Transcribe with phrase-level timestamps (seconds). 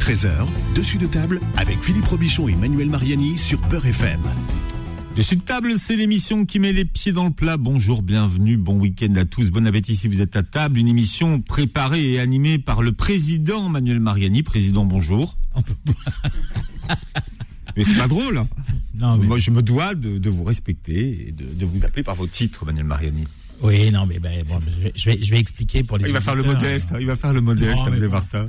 [0.00, 4.20] 13h, dessus de table avec Philippe Robichon et Manuel Mariani sur Peur FM.
[5.16, 7.56] Dessus de table, c'est l'émission qui met les pieds dans le plat.
[7.56, 10.78] Bonjour, bienvenue, bon week-end à tous, bon appétit si vous êtes à table.
[10.78, 14.42] Une émission préparée et animée par le président Manuel Mariani.
[14.42, 15.36] Président, bonjour.
[17.76, 18.38] mais c'est pas drôle.
[18.38, 18.48] hein.
[18.94, 22.02] Non, mais- Moi, je me dois de, de vous respecter et de, de vous appeler
[22.04, 23.24] par vos titres, Manuel Mariani.
[23.60, 24.60] Oui, non, mais ben, bon,
[24.94, 26.06] je, vais, je vais- expliquer pour les.
[26.06, 28.08] Il va faire le modeste, hein, il va faire le modeste, Non, vous allez bon.
[28.10, 28.48] voir ça.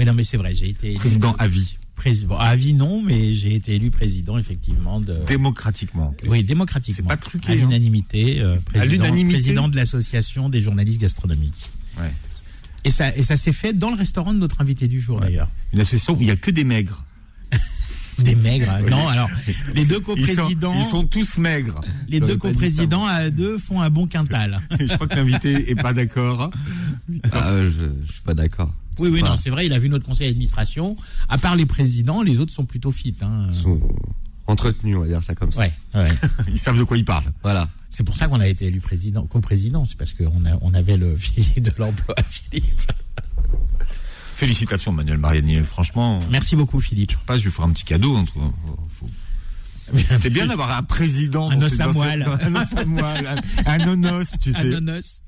[0.00, 2.34] Mais non, mais c'est vrai, j'ai été Président à vie, président.
[2.38, 5.18] À vie, non, mais j'ai été élu président, effectivement, de.
[5.26, 6.14] démocratiquement.
[6.26, 7.10] Oui, démocratiquement.
[7.10, 7.56] C'est pas truqué, À hein.
[7.56, 11.68] l'unanimité, euh, président, l'unanimité président de l'association des journalistes gastronomiques.
[11.98, 12.10] Ouais.
[12.84, 15.50] Et ça, et ça s'est fait dans le restaurant de notre invité du jour, d'ailleurs.
[15.74, 17.04] Une association où il n'y a que des maigres.
[18.24, 18.70] Des maigres.
[18.70, 18.82] hein.
[18.90, 19.28] Non, alors,
[19.74, 21.80] les deux Ils sont, coprésidents, ils sont tous maigres.
[22.08, 24.60] les deux coprésidents à deux font un bon quintal.
[24.80, 26.50] Je crois que l'invité est pas d'accord.
[27.32, 27.70] Ah, je,
[28.06, 28.72] je suis pas d'accord.
[28.98, 30.94] Oui, oui, non, c'est vrai, il a vu notre conseil d'administration.
[31.28, 33.14] À part les présidents, les autres sont plutôt fit.
[33.22, 33.46] Hein.
[33.48, 33.80] Ils sont
[34.46, 35.60] entretenus, on va dire ça comme ça.
[35.60, 36.08] Ouais, ouais.
[36.48, 37.24] Ils savent de quoi ils parlent.
[37.42, 37.68] Voilà.
[37.88, 39.84] C'est pour ça qu'on a été élu président, coprésident.
[39.86, 42.92] C'est parce qu'on on avait le physique de l'emploi, Philippe.
[44.40, 45.58] Félicitations, Manuel Mariani.
[45.58, 47.14] Franchement, Merci beaucoup, Philippe.
[47.26, 48.16] pas, je lui ferai un petit cadeau.
[50.18, 51.50] C'est bien d'avoir un président.
[51.50, 52.22] Un os à moelle.
[52.40, 53.28] Un os à moelle.
[53.66, 54.60] Un, un nonos, tu sais.
[54.60, 55.22] Ananas.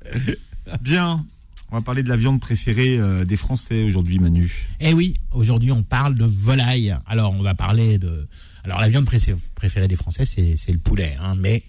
[0.81, 1.27] Bien.
[1.71, 4.51] On va parler de la viande préférée euh, des Français aujourd'hui, Manu.
[4.81, 6.95] Eh oui, aujourd'hui on parle de volaille.
[7.07, 8.27] Alors on va parler de.
[8.65, 9.19] Alors la viande pré-
[9.55, 11.63] préférée des Français, c'est c'est le poulet, hein, mais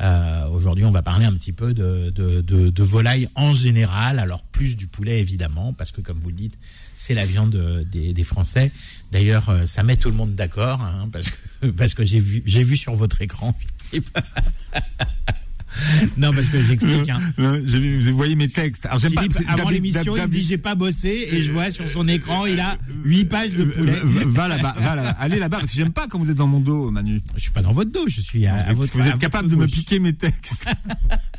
[0.00, 4.18] euh, aujourd'hui on va parler un petit peu de, de, de, de volaille en général.
[4.18, 6.58] Alors plus du poulet évidemment, parce que comme vous le dites,
[6.96, 8.72] c'est la viande euh, des, des Français.
[9.12, 12.42] D'ailleurs, euh, ça met tout le monde d'accord, hein, parce que parce que j'ai vu
[12.46, 13.56] j'ai vu sur votre écran.
[16.16, 17.08] Non, parce que j'explique.
[17.08, 17.20] Hein.
[17.36, 18.86] Vous voyez mes textes.
[18.86, 21.70] Alors, j'aime Philippe, pas, avant l'émission, il me dit j'ai pas bossé et je vois
[21.70, 24.00] sur son écran, il a 8 pages de poulet.
[24.04, 26.46] Va- Va là-bas, va là, allez là-bas, parce que j'aime pas quand vous êtes dans
[26.46, 27.20] mon dos, Manu.
[27.36, 29.56] Je suis pas dans votre dos, je suis à, à votre vous êtes capable de
[29.56, 30.66] me piquer mes textes.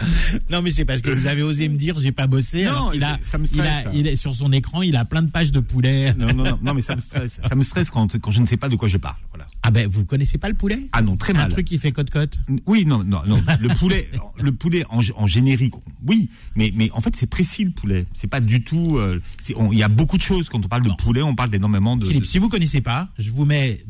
[0.50, 2.64] Non, mais c'est parce que vous avez osé me dire j'ai pas bossé.
[2.64, 5.04] Non, alors qu'il a, ça me il a, il est sur son écran, il a
[5.04, 6.12] plein de pages de poulet.
[6.14, 7.40] Non, non, non, non, mais ça me stresse.
[7.48, 9.16] Ça me stresse quand, quand je ne sais pas de quoi je parle.
[9.30, 9.46] Voilà.
[9.62, 10.78] Ah ben, vous connaissez pas le poulet?
[10.92, 11.50] Ah non, très Un mal.
[11.52, 12.38] truc qui fait cote-cote?
[12.66, 13.42] Oui, non, non, non.
[13.60, 14.08] Le poulet,
[14.40, 15.74] le poulet en, en générique,
[16.06, 18.06] oui, mais, mais en fait, c'est précis le poulet.
[18.14, 18.96] C'est pas du tout.
[18.98, 21.22] euh, Il y a beaucoup de choses quand on parle de poulet.
[21.22, 22.04] On parle d'énormément de.
[22.06, 23.84] Philippe, de- si vous connaissez pas, je vous mets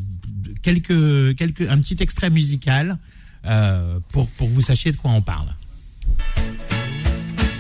[0.63, 2.99] quelques, quelques, un petit extrait musical
[3.47, 5.47] euh, pour, pour que vous sachiez de quoi on parle.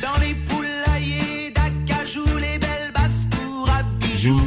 [0.03, 4.41] Dans les poulaillers d'Acajou, les belles basses-cours à bijoux.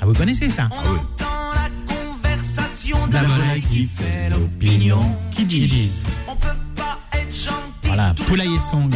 [0.00, 5.16] Ah, vous connaissez ça On entend la conversation de La la volaille qui fait l'opinion.
[5.32, 7.56] Qui disent On peut pas être gentil.
[7.84, 8.90] Voilà, Poulailler Song,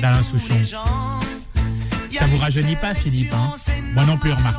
[0.00, 0.54] d'Alain Souchon.
[2.10, 3.52] Ça vous rajeunit pas, Philippe, hein
[3.92, 4.54] Moi non plus, journal.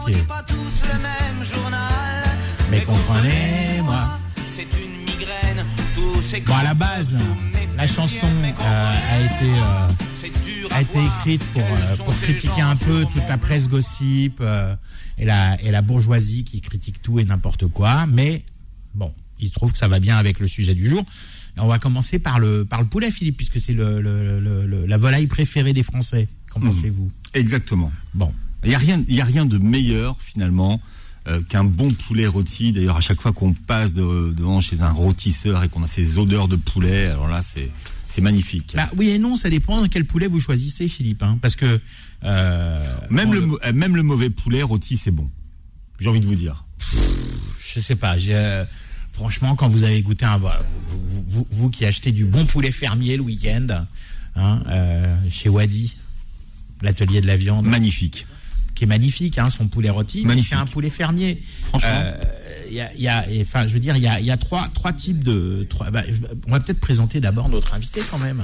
[2.70, 4.02] Mais comprenez-moi.
[4.50, 5.66] C'est une migraine,
[6.46, 7.18] Bon, à la base,
[7.78, 9.88] la chanson euh, a été euh,
[10.72, 14.42] a été écrite pour, euh, pour critiquer un peu toute la presse gossip
[15.18, 18.06] et, la, et la bourgeoisie qui critique tout et n'importe quoi.
[18.08, 18.44] Mais
[18.94, 21.04] bon, il se trouve que ça va bien avec le sujet du jour.
[21.58, 24.66] Et on va commencer par le, par le poulet, Philippe, puisque c'est le, le- le-
[24.66, 26.28] le- la volaille préférée des Français.
[26.52, 27.10] Qu'en pensez-vous?
[27.34, 27.92] Exactement.
[28.14, 28.34] Bon,
[28.66, 30.82] Il y a rien, il y a rien de meilleur finalement
[31.28, 32.72] euh, qu'un bon poulet rôti.
[32.72, 36.18] D'ailleurs, à chaque fois qu'on passe de- devant chez un rôtisseur et qu'on a ces
[36.18, 37.70] odeurs de poulet, alors là, c'est
[38.08, 38.74] c'est magnifique.
[38.76, 41.22] bah, oui et non, ça dépend de quel poulet vous choisissez, Philippe.
[41.24, 41.80] hein, parce que
[42.24, 45.30] euh, même bon, le, même le mauvais poulet rôti, c'est bon.
[46.00, 46.64] J'ai envie de vous dire.
[47.60, 48.16] Je sais pas.
[48.18, 48.64] euh,
[49.14, 50.50] franchement, quand vous avez goûté un, vous,
[51.28, 53.68] vous- vous qui achetez du bon poulet fermier le week-end,
[54.36, 55.94] hein, euh, chez Wadi,
[56.82, 58.26] l'atelier de la viande, Magnifique.
[58.76, 60.50] Qui est magnifique, hein, son poulet rôti, mais Magnifique.
[60.54, 61.42] c'est un poulet fermier.
[61.64, 61.90] Franchement.
[61.92, 62.14] Euh,
[62.68, 64.92] il y a- enfin, je veux dire, il y a, il y a trois, trois
[64.92, 65.66] types de.
[65.70, 66.02] Trois, bah,
[66.48, 68.44] on va peut-être présenter d'abord notre invité quand même.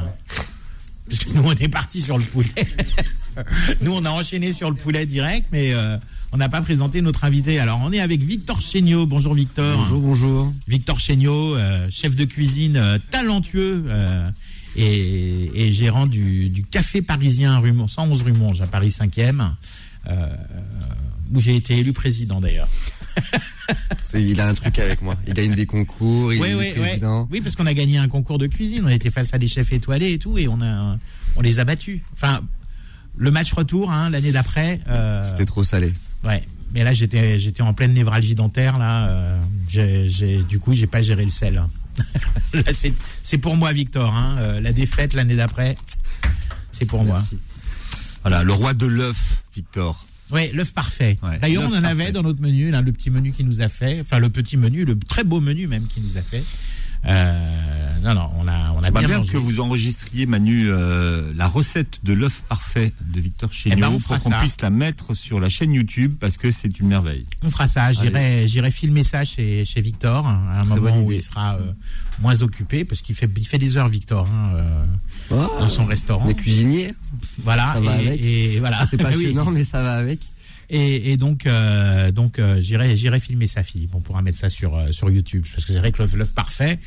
[1.09, 2.47] Parce que nous, on est parti sur le poulet.
[3.81, 5.97] nous, on a enchaîné sur le poulet direct, mais euh,
[6.31, 7.59] on n'a pas présenté notre invité.
[7.59, 9.07] Alors, on est avec Victor Chéniaud.
[9.07, 9.77] Bonjour, Victor.
[9.77, 10.53] Bonjour, bonjour.
[10.67, 14.29] Victor Chéniaud, euh, chef de cuisine euh, talentueux euh,
[14.75, 19.49] et, et gérant du, du café parisien rue, Mon- 111 rue Monge à Paris 5e,
[20.07, 20.27] euh,
[21.33, 22.69] où j'ai été élu président d'ailleurs.
[24.13, 25.15] Il a un truc avec moi.
[25.25, 26.79] Il gagne des concours, il Oui, est oui, oui.
[26.81, 27.27] président.
[27.31, 28.83] Oui, parce qu'on a gagné un concours de cuisine.
[28.85, 30.97] On était face à des chefs étoilés et tout, et on a,
[31.37, 32.01] on les a battus.
[32.11, 32.41] Enfin,
[33.15, 34.81] le match retour hein, l'année d'après.
[34.89, 35.93] euh, C'était trop salé.
[36.25, 36.43] ouais.
[36.73, 38.77] Mais là, j'étais, j'étais en pleine névralgie dentaire.
[38.77, 41.61] Là, euh, j'ai, du coup, j'ai pas géré le sel.
[43.23, 44.13] C'est, pour moi, Victor.
[44.15, 44.35] Hein.
[44.39, 45.75] Euh, la défaite l'année d'après,
[46.71, 47.21] c'est pour moi.
[48.21, 50.05] Voilà, le roi de l'œuf, Victor.
[50.31, 51.17] Oui, l'œuf parfait.
[51.23, 53.67] Ouais, D'ailleurs, on en avait dans notre menu, là, le petit menu qu'il nous a
[53.67, 56.43] fait, enfin le petit menu, le très beau menu même qu'il nous a fait.
[57.05, 59.31] Euh, non, non, on a, on a bien bien mangé.
[59.33, 63.89] que vous enregistriez, Manu, euh, la recette de l'œuf parfait de Victor Chéniaud Eh ben,
[63.89, 67.25] on pour qu'on puisse la mettre sur la chaîne YouTube parce que c'est une merveille.
[67.43, 67.93] On fera ça.
[67.93, 71.71] J'irai, j'irai filmer ça chez, chez Victor hein, à un moment où il sera euh,
[72.19, 74.85] moins occupé parce qu'il fait, il fait des heures Victor hein, euh,
[75.33, 76.23] Oh, dans son restaurant.
[76.25, 76.93] on est cuisinier,
[77.39, 77.73] Voilà.
[77.75, 78.21] ça va et, avec.
[78.21, 78.85] et voilà.
[78.89, 79.03] c'est Oui.
[79.03, 80.19] passionnant, mais ça va avec.
[80.73, 83.93] Et, et donc, euh, donc euh, j'irai, j'irai filmer ça, Philippe.
[83.93, 86.79] On pourra mettre ça sur euh, sur YouTube parce que c'est vrai que l'œuf, parfait,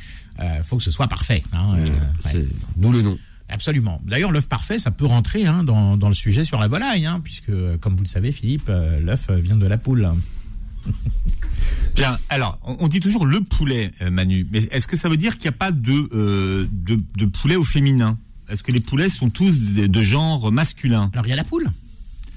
[0.64, 1.44] faut que ce soit parfait.
[1.52, 2.46] Hein, euh, ouais.
[2.76, 3.18] D'où le nom.
[3.50, 4.00] Absolument.
[4.06, 7.20] D'ailleurs, l'œuf parfait, ça peut rentrer hein, dans, dans le sujet sur la volaille, hein,
[7.22, 8.70] puisque, comme vous le savez, Philippe,
[9.02, 10.10] l'œuf vient de la poule.
[11.94, 15.50] Bien, alors, on, dit toujours le poulet, Manu, mais est-ce que ça veut dire qu'il
[15.50, 18.18] n'y a pas de, de, de poulet au féminin?
[18.48, 21.10] Est-ce que les poulets sont tous de, de genre masculin?
[21.12, 21.66] Alors, il y a la poule.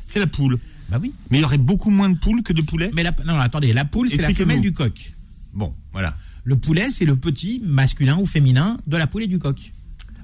[0.08, 0.60] C'est la poule.
[0.90, 1.12] Bah oui.
[1.30, 3.74] Mais il y aurait beaucoup moins de poules que de poulets Mais la, non, attendez,
[3.74, 5.14] la poule, c'est la femelle du coq.
[5.54, 6.16] Bon, voilà.
[6.44, 9.74] Le poulet, c'est le petit masculin ou féminin de la poule et du coq.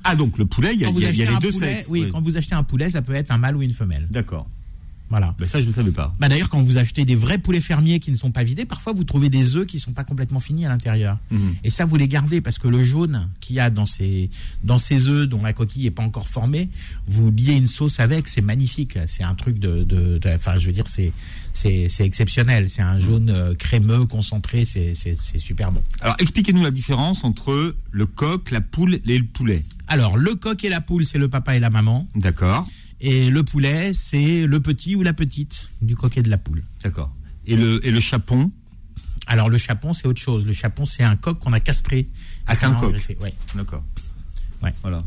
[0.06, 1.88] Ah, donc le poulet, il y a, y y les deux poulet, sexes.
[1.90, 2.12] oui, oui.
[2.12, 4.08] quand vous achetez un poulet, ça peut être un mâle ou une femelle.
[4.10, 4.48] D'accord.
[5.14, 5.36] Voilà.
[5.38, 6.12] Ben ça, je ne savais pas.
[6.20, 8.94] Bah d'ailleurs, quand vous achetez des vrais poulets fermiers qui ne sont pas vidés, parfois
[8.94, 11.20] vous trouvez des œufs qui sont pas complètement finis à l'intérieur.
[11.30, 11.54] Mhm.
[11.64, 14.32] Et ça, vous les gardez parce que le jaune qu'il y a dans ces
[14.64, 16.70] dans ces œufs dont la coquille est pas encore formée,
[17.06, 18.98] vous liez une sauce avec, c'est magnifique.
[19.06, 21.12] C'est un truc de, de, de- enfin, je veux dire, c'est
[22.00, 22.70] exceptionnel.
[22.72, 24.96] C'est un jaune euh, crémeux, concentré, c'est
[25.38, 25.82] super bon.
[26.02, 29.64] Alors, expliquez-nous la différence entre le coq, la poule et le poulet.
[29.88, 32.68] Alors, le coq et la poule, c'est le papa et la maman, D'accord.
[33.06, 36.64] Et le poulet, c'est le petit ou la petite du coq et de la poule.
[36.84, 37.14] D'accord.
[37.46, 38.50] Et le, et le chapon
[39.28, 40.46] Alors, le chapon, c'est autre chose.
[40.46, 42.08] Le chapon, c'est un coq qu'on a castré.
[42.48, 42.96] Ah, c'est un coq.
[43.22, 43.34] Ouais.
[43.56, 43.84] D'accord.
[44.64, 44.74] Ouais.
[44.82, 45.04] Voilà.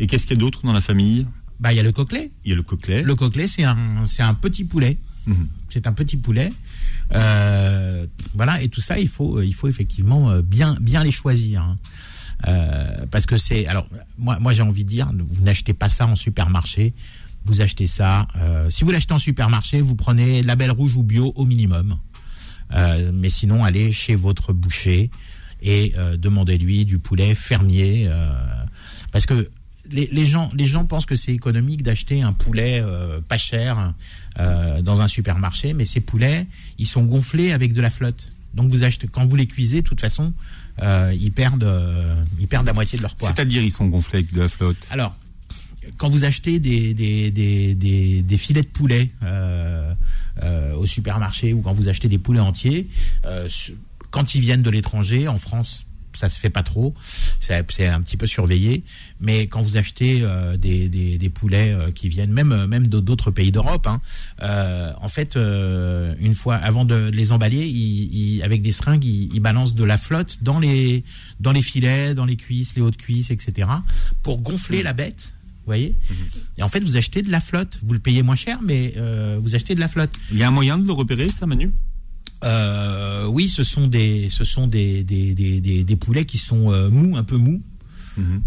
[0.00, 1.26] Et qu'est-ce qu'il y a d'autre dans la famille?
[1.60, 2.30] Bah, il y a le coquelet.
[2.44, 3.02] Il y a le coquelet.
[3.02, 4.98] Le coquelet, c'est un, c'est un petit poulet.
[5.26, 5.48] Mhm.
[5.68, 6.52] C'est un petit poulet.
[7.14, 11.62] Euh, voilà, et tout ça, il faut, il faut effectivement euh, bien, bien les choisir.
[11.62, 11.76] hein.
[12.46, 13.66] Euh, parce que c'est.
[13.66, 13.88] Alors,
[14.18, 16.94] moi, moi j'ai envie de dire, vous n'achetez pas ça en supermarché.
[17.44, 18.28] Vous achetez ça.
[18.36, 21.98] euh, si vous l'achetez en supermarché, vous prenez label rouge ou bio au minimum.
[22.72, 25.10] Euh, mais sinon, allez chez votre boucher
[25.62, 28.10] et euh, demandez-lui du poulet fermier.
[29.12, 29.50] parce que
[29.90, 32.84] les, les gens, les gens pensent que c'est économique d'acheter un poulet
[33.28, 33.94] pas cher
[34.36, 36.46] dans un supermarché, mais ces poulets,
[36.78, 38.30] ils sont gonflés avec de la flotte.
[38.54, 40.32] Donc vous achetez, quand vous les cuisez, de toute façon,
[40.82, 43.32] euh, ils perdent, euh, ils perdent la moitié de leur poids.
[43.34, 44.76] C'est-à-dire, ils sont gonflés avec de la flotte?
[44.90, 45.16] Alors,
[45.96, 49.92] quand vous achetez des, des, des, des, des filets de poulet euh,
[50.42, 52.88] euh, au supermarché ou quand vous achetez des poulets entiers,
[53.24, 53.48] euh,
[54.10, 56.94] quand ils viennent de l'étranger, en France, ça se fait pas trop,
[57.38, 57.54] c'est
[57.86, 58.82] un petit peu surveillé,
[59.20, 63.30] mais quand vous achetez euh, des, des, des poulets euh, qui viennent même même d'autres
[63.30, 64.00] pays d'Europe, hein,
[64.42, 69.32] euh, en fait, une fois avant de les emballer, ils, ils- avec des seringues, ils,
[69.32, 71.04] ils balancent de la flotte dans les
[71.38, 73.68] dans les filets, dans les cuisses, les hautes cuisses, etc.
[74.24, 75.30] pour gonfler la bête.
[75.68, 75.94] Vous voyez
[76.56, 77.78] Et en fait, vous achetez de la flotte.
[77.82, 80.08] Vous le payez moins cher, mais euh, vous achetez de la flotte.
[80.32, 81.72] Il y a un moyen de le repérer, ça, Manu?
[82.42, 87.18] Euh, oui, ce sont des, ce sont des, des, des, poulets qui sont euh, mous,
[87.18, 87.60] un peu mous.
[88.16, 88.44] Mhm.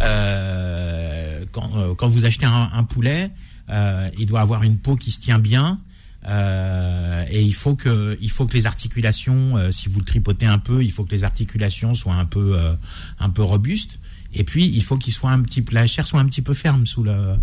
[1.51, 3.29] Quand, quand vous achetez un, un poulet,
[4.17, 5.79] il doit avoir une peau qui se tient bien.
[6.27, 10.45] euh, et il faut que, il faut que les articulations, euh, si vous le tripotez
[10.45, 12.73] un peu, il faut que les articulations soient un peu, euh,
[13.19, 13.99] un peu robustes.
[14.33, 16.85] Et puis, il faut qu'il soit un petit, la chair soit un petit peu ferme
[16.85, 17.35] sous le,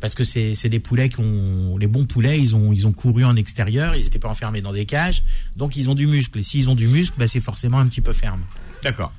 [0.00, 3.24] parce que c'est des poulets qui ont les bons poulets ils ont ils ont couru
[3.24, 5.22] en extérieur ils n'étaient pas enfermés dans des cages
[5.56, 8.02] donc ils ont du muscle et s'ils ont du muscle bah, c'est forcément un petit
[8.02, 8.42] peu ferme
[8.84, 9.12] D'accord.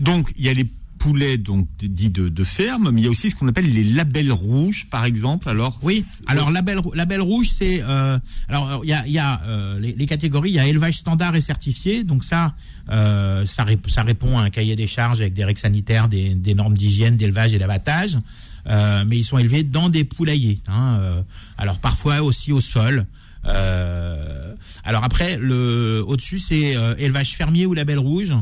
[0.00, 0.66] Donc, il y a les
[0.98, 3.84] poulets donc dits de, de ferme, mais il y a aussi ce qu'on appelle les
[3.84, 5.48] labels rouges, par exemple.
[5.48, 9.40] Alors, oui alors label label rouge c'est euh, alors il y a il y a
[9.46, 12.54] euh, les, les catégories il y a élevage standard et certifié donc ça
[12.90, 16.54] euh, ça ça répond à un cahier des charges avec des règles sanitaires des, des
[16.54, 18.18] normes d'hygiène d'élevage et d'abattage
[18.66, 21.22] Euh, mais ils sont élevés dans des poulaillers hein, euh,
[21.56, 23.06] alors parfois aussi au sol
[23.46, 24.52] Euh,
[24.84, 28.34] alors après, le au-dessus c'est euh, élevage fermier ou label rouge.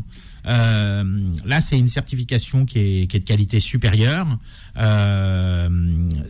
[0.46, 1.04] Euh,
[1.44, 4.38] là, c'est une certification qui est, qui est de qualité supérieure.
[4.76, 5.68] Euh,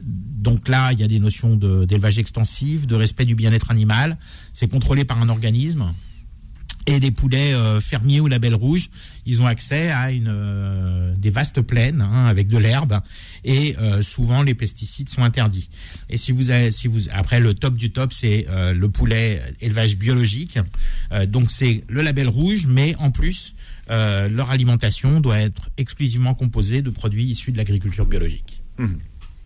[0.03, 4.17] donc là, il y a des notions d'élevage extensif, de respect du bien-être animal.
[4.53, 5.93] C'est contrôlé par un organisme.
[6.87, 8.91] Et les poulets euh, fermiers ou label rouge,
[9.27, 13.01] ils ont accès à une, euh, des vastes plaines hein, avec de l'herbe
[13.45, 15.69] et euh, souvent les pesticides sont interdits.
[16.09, 19.97] Et si vous avez, si vous après le top du top, c'est le poulet élevage
[19.97, 20.59] biologique.
[21.29, 23.55] Donc c'est le label rouge, mais en plus
[23.89, 28.63] leur alimentation doit être exclusivement composée de produits issus de l'agriculture biologique.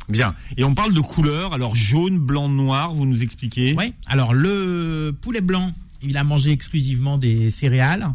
[0.08, 0.34] Bien.
[0.56, 1.52] Et on parle de couleurs.
[1.52, 2.94] Alors jaune, blanc, noir.
[2.94, 3.94] Vous nous expliquez Oui.
[4.06, 8.06] Alors le poulet blanc, il a mangé exclusivement des céréales.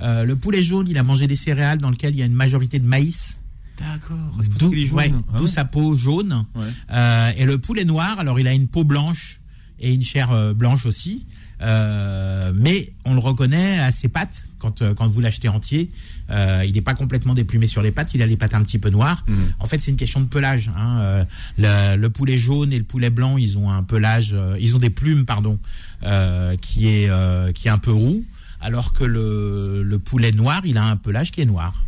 [0.00, 2.34] Euh, le poulet jaune, il a mangé des céréales dans lesquelles il y a une
[2.34, 3.38] majorité de maïs.
[3.78, 4.16] D'accord.
[4.58, 6.44] D'où ouais, d'où sa peau jaune.
[6.54, 6.62] Ouais.
[6.92, 9.40] Euh, et le poulet noir, alors il a une peau blanche
[9.78, 11.26] et une chair euh, blanche aussi.
[11.62, 15.90] Euh, mais on le reconnaît à ses pattes quand, euh, quand vous l'achetez entier.
[16.30, 18.78] Euh, il n'est pas complètement déplumé sur les pattes, il a les pattes un petit
[18.78, 19.24] peu noires.
[19.58, 20.70] En fait, c'est une question de pelage.
[20.76, 21.00] hein.
[21.00, 21.24] Euh,
[21.58, 24.78] le, le poulet jaune et le poulet blanc, ils ont un pelage, euh, ils ont
[24.78, 25.58] des plumes, pardon,
[26.04, 28.24] euh, qui est euh, qui est un peu roux,
[28.60, 31.84] alors que le, le poulet noir, il a un pelage qui est noir.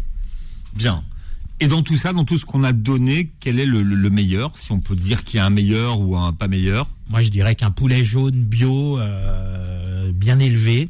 [0.74, 1.04] Bien.
[1.62, 4.10] Et dans tout ça, dans tout ce qu'on a donné, quel est le, le- le
[4.10, 6.88] meilleur Si on peut dire qu'il y a un meilleur ou un pas meilleur?
[7.08, 10.88] Moi, je dirais qu'un poulet jaune bio, euh, bien élevé,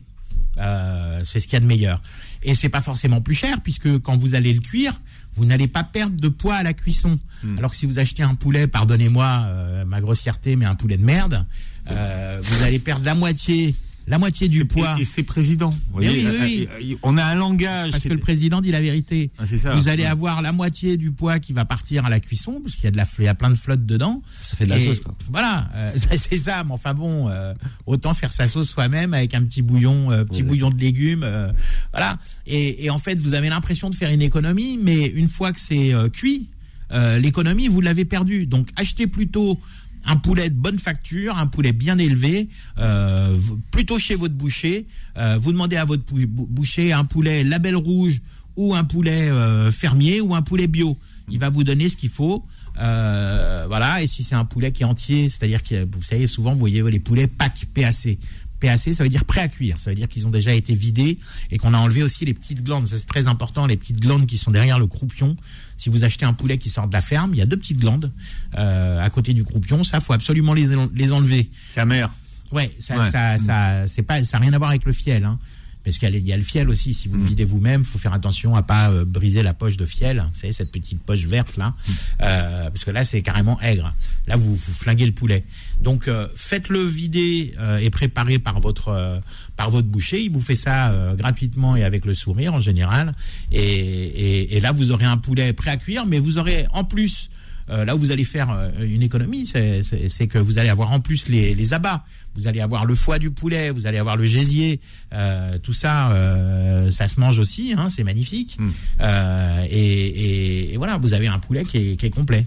[0.57, 2.01] euh, c'est ce qu'il y a de meilleur.
[2.43, 4.99] Et c'est pas forcément plus cher, puisque quand vous allez le cuire,
[5.37, 7.19] vous n'allez pas perdre de poids à la cuisson.
[7.59, 11.05] Alors que si vous achetez un poulet, pardonnez-moi euh, ma grossièreté, mais un poulet de
[11.05, 11.45] merde,
[11.87, 13.75] vous allez perdre la moitié,
[14.07, 14.97] la moitié du poids.
[14.99, 15.71] Et, et c'est président.
[15.93, 17.91] Vous Mais voyez, oui, oui, euh, euh, On a un langage.
[17.93, 19.31] Parce que le président dit la vérité.
[19.39, 19.75] Ah, c'est ça.
[19.75, 20.09] Vous allez Ouais.
[20.09, 22.91] avoir la moitié du poids qui va partir à la cuisson, parce qu'il y a
[22.91, 24.23] de la, il y a plein de flotte dedans.
[24.43, 25.15] Ça fait de la Et sauce, quoi.
[25.31, 26.65] Voilà, euh, ça, c'est ça.
[26.65, 27.55] Mais enfin bon, euh,
[27.87, 30.49] autant faire sa sauce soi-même avec un petit bouillon, euh, petit Ouais.
[30.49, 31.53] bouillon de légumes, euh,
[31.93, 32.19] voilà.
[32.47, 35.61] Et, et en fait, vous avez l'impression de faire une économie, mais une fois que
[35.61, 36.49] c'est euh, cuit,
[36.91, 38.47] euh, l'économie vous l'avez perdue.
[38.47, 39.59] Donc achetez plutôt
[40.05, 43.37] un poulet de bonne facture, un poulet bien élevé, euh,
[43.71, 44.87] plutôt chez votre boucher.
[45.17, 48.21] Euh, vous demandez à votre boucher un poulet label rouge
[48.57, 50.97] ou un poulet euh, fermier ou un poulet bio.
[51.31, 52.45] Il va vous donner ce qu'il faut.
[52.75, 56.59] Voilà, et si c'est un poulet qui est entier, c'est-à-dire que vous savez souvent vous
[56.59, 58.19] voyez les poulets PAC, PAC.
[58.67, 59.77] PAC, ça veut dire prêt à cuire.
[59.81, 61.19] Ça veut dire qu'ils ont déjà été vidés
[61.51, 62.87] et qu'on a enlevé aussi les petites glandes.
[62.87, 65.37] Ça c'est très important, les petites glandes qui sont derrière le croupion.
[65.77, 67.79] Si vous achetez un poulet qui sort de la ferme, il y a deux petites
[67.79, 68.13] glandes
[68.57, 69.83] euh, à côté du croupion.
[69.85, 71.51] Ça, faut absolument les, les enlever.
[71.71, 72.11] C'est amer.
[72.53, 73.11] Ouais, ça, Ouais.
[73.11, 75.39] ça, ça, c'est pas, ça n'a rien à voir avec le fiel, hein.
[75.85, 76.95] Parce qu'il y a, le fiel aussi.
[76.95, 79.87] Si vous le videz vous-même, faut faire attention à pas euh, briser la poche de
[79.87, 80.25] fiel.
[80.33, 81.75] Vous savez cette petite poche verte là,
[82.21, 83.93] Euh, parce que là c'est carrément aigre.
[84.27, 85.45] Là vous, vous flinguez le poulet.
[85.81, 89.21] Donc euh, faites-le vider et préparer par votre
[89.57, 90.23] par votre boucher.
[90.23, 93.13] Il vous fait ça gratuitement et avec le sourire en général.
[93.51, 96.85] Et, et, et là vous aurez un poulet prêt à cuire, mais vous aurez en
[96.85, 97.29] plus
[97.71, 99.83] euh, là où vous allez faire euh, une économie, c'est-
[100.29, 102.05] que vous allez avoir en plus les, les abats.
[102.35, 104.81] Vous allez avoir le foie du poulet, vous allez avoir le gésier.
[105.13, 108.57] euh, tout ça, euh, ça se mange aussi, hein, c'est magnifique.
[108.59, 108.71] Mm.
[109.01, 112.47] Euh, et, et- et voilà, vous avez un poulet qui est, qui est complet.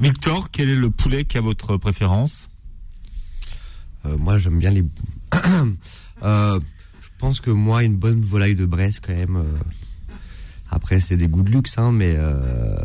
[0.00, 2.48] Victor, quel est le poulet qui a votre préférence?
[4.06, 4.84] Euh, moi, j'aime bien les.
[6.22, 6.58] Euh,
[7.02, 9.36] je pense que moi, une bonne volaille de Bresse, quand même.
[9.36, 9.42] euh,
[10.70, 12.76] Après, c'est des goûts de luxe, hein, mais euh,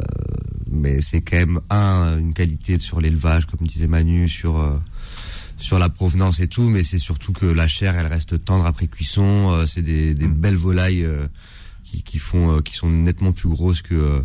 [0.71, 4.77] mais c'est quand même un une qualité sur l'élevage, comme disait Manu, sur euh,
[5.57, 8.87] sur la provenance et tout, mais c'est surtout que la chair, elle reste tendre après
[8.87, 9.51] cuisson.
[9.51, 11.27] euh, c'est des, des belles volailles euh,
[11.83, 14.21] qui, qui font euh, qui sont nettement plus grosses que euh,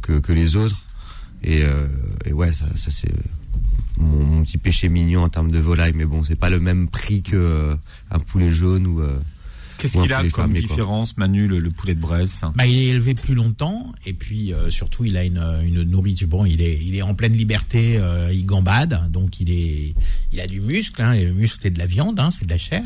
[0.00, 0.84] que, que les autres.
[1.42, 1.86] Et, euh,
[2.24, 3.12] et ouais, ça, ça c'est
[3.96, 6.88] mon, mon petit péché mignon en termes de volaille, mais bon, c'est pas le même
[6.88, 7.74] prix que euh,
[8.10, 9.02] un poulet jaune ou.
[9.84, 10.60] Euh, Qu'est-ce qu'il a comme quoi.
[10.60, 12.42] différence, Manu, le, le poulet de Bresse?
[12.54, 16.28] Bah, il est élevé plus longtemps et puis euh, surtout il a une, une nourriture.
[16.28, 19.94] Bon, il est, il est en pleine liberté, euh, il gambade, donc il est,
[20.32, 21.00] il a du muscle.
[21.02, 22.82] Hein, et le muscle c'est de la viande, hein, c'est de la chair.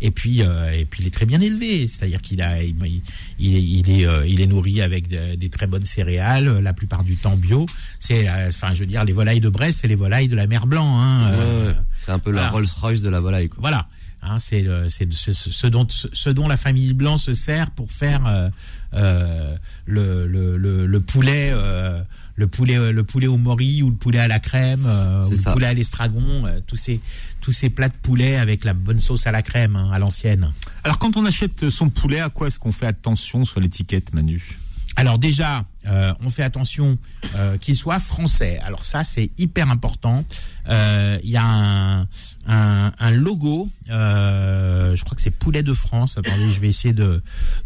[0.00, 3.02] Et puis, euh, et puis il est très bien élevé, c'est-à-dire qu'il a, il, il,
[3.38, 6.72] il est, il est, euh, il est nourri avec de- des très bonnes céréales, la
[6.72, 7.66] plupart du temps bio.
[7.98, 10.46] C'est, euh, enfin, je veux dire, les volailles de Brest, c'est les volailles de la
[10.46, 10.98] mer Blanc.
[11.00, 11.76] Hein, euh, ouais, ouais.
[12.04, 12.50] c'est un peu la.
[12.50, 13.48] Rolls Royce de la volaille.
[13.48, 13.58] Quoi.
[13.60, 13.88] voilà.
[14.28, 17.90] Hein, c'est le- c'est ce, dont ce, ce dont la famille Blanc se sert pour
[17.92, 18.48] faire euh,
[18.94, 19.56] euh,
[19.86, 22.02] le, le, le, le poulet euh,
[22.34, 25.36] le poulet le poulet au mori ou le poulet à la crème euh, ou le
[25.52, 27.00] poulet à l'estragon euh, tous ces
[27.40, 30.52] tous ces plats de poulet avec la bonne sauce à la crème hein, à l'ancienne.
[30.82, 34.58] Alors, quand on achète son poulet, à quoi est-ce qu'on fait attention sur l'étiquette, Manu?
[34.98, 36.96] Alors déjà, euh, on fait attention
[37.34, 38.58] euh, qu'il soit français.
[38.64, 40.24] Alors ça, c'est hyper important.
[40.68, 42.00] Euh, Il y a un,
[42.46, 46.16] un, un logo, euh, je crois que c'est Poulet de France.
[46.16, 47.22] Attendez, je vais essayer de,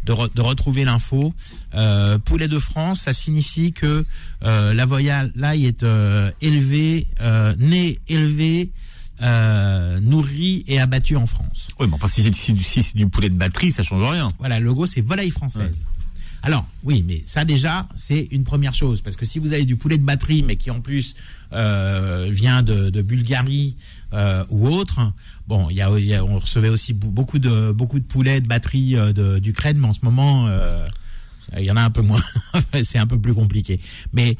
[0.07, 1.33] de, re- de retrouver l'info.
[1.75, 4.05] Euh, Poulet de France, ça signifie que
[4.43, 8.73] euh, la volaille est euh, élevée, euh, née, élevée,
[9.23, 11.71] euh, nourrie et abattue en France.
[11.79, 14.27] Oui, mais enfin, si c'est si, si c'est du poulet de batterie, ça change rien.
[14.41, 15.87] Voilà, le logo, c'est volaille française.
[16.43, 19.01] Alors, oui, mais ça déjà, c'est une première chose.
[19.03, 21.15] Parce que si vous avez du poulet de batterie, mais qui en plus
[21.53, 23.77] euh, vient de, Bulgarie
[24.13, 25.13] euh, ou autre,
[25.49, 25.83] bon, y y
[26.15, 29.93] a- on recevait aussi beaucoup de, beaucoup de poulets de batterie euh, d'Ukraine, mais en
[29.93, 30.87] ce moment, euh,
[31.59, 32.23] Il y en a un peu moins.
[32.85, 33.81] c'est un peu plus compliqué.
[34.13, 34.37] Mais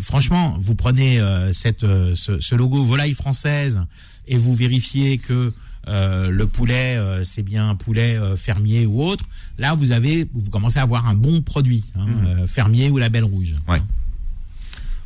[0.00, 1.20] franchement, vous prenez
[1.52, 1.82] cette,
[2.14, 3.80] ce, ce logo volaille française
[4.26, 5.52] et vous vérifiez que
[5.88, 9.24] euh, le poulet, euh, c'est bien un poulet euh, fermier ou autre.
[9.58, 13.24] Là, vous avez, vous commencez à avoir un bon produit, hein, euh, fermier ou label
[13.24, 13.54] rouge.
[13.66, 13.80] Ouais.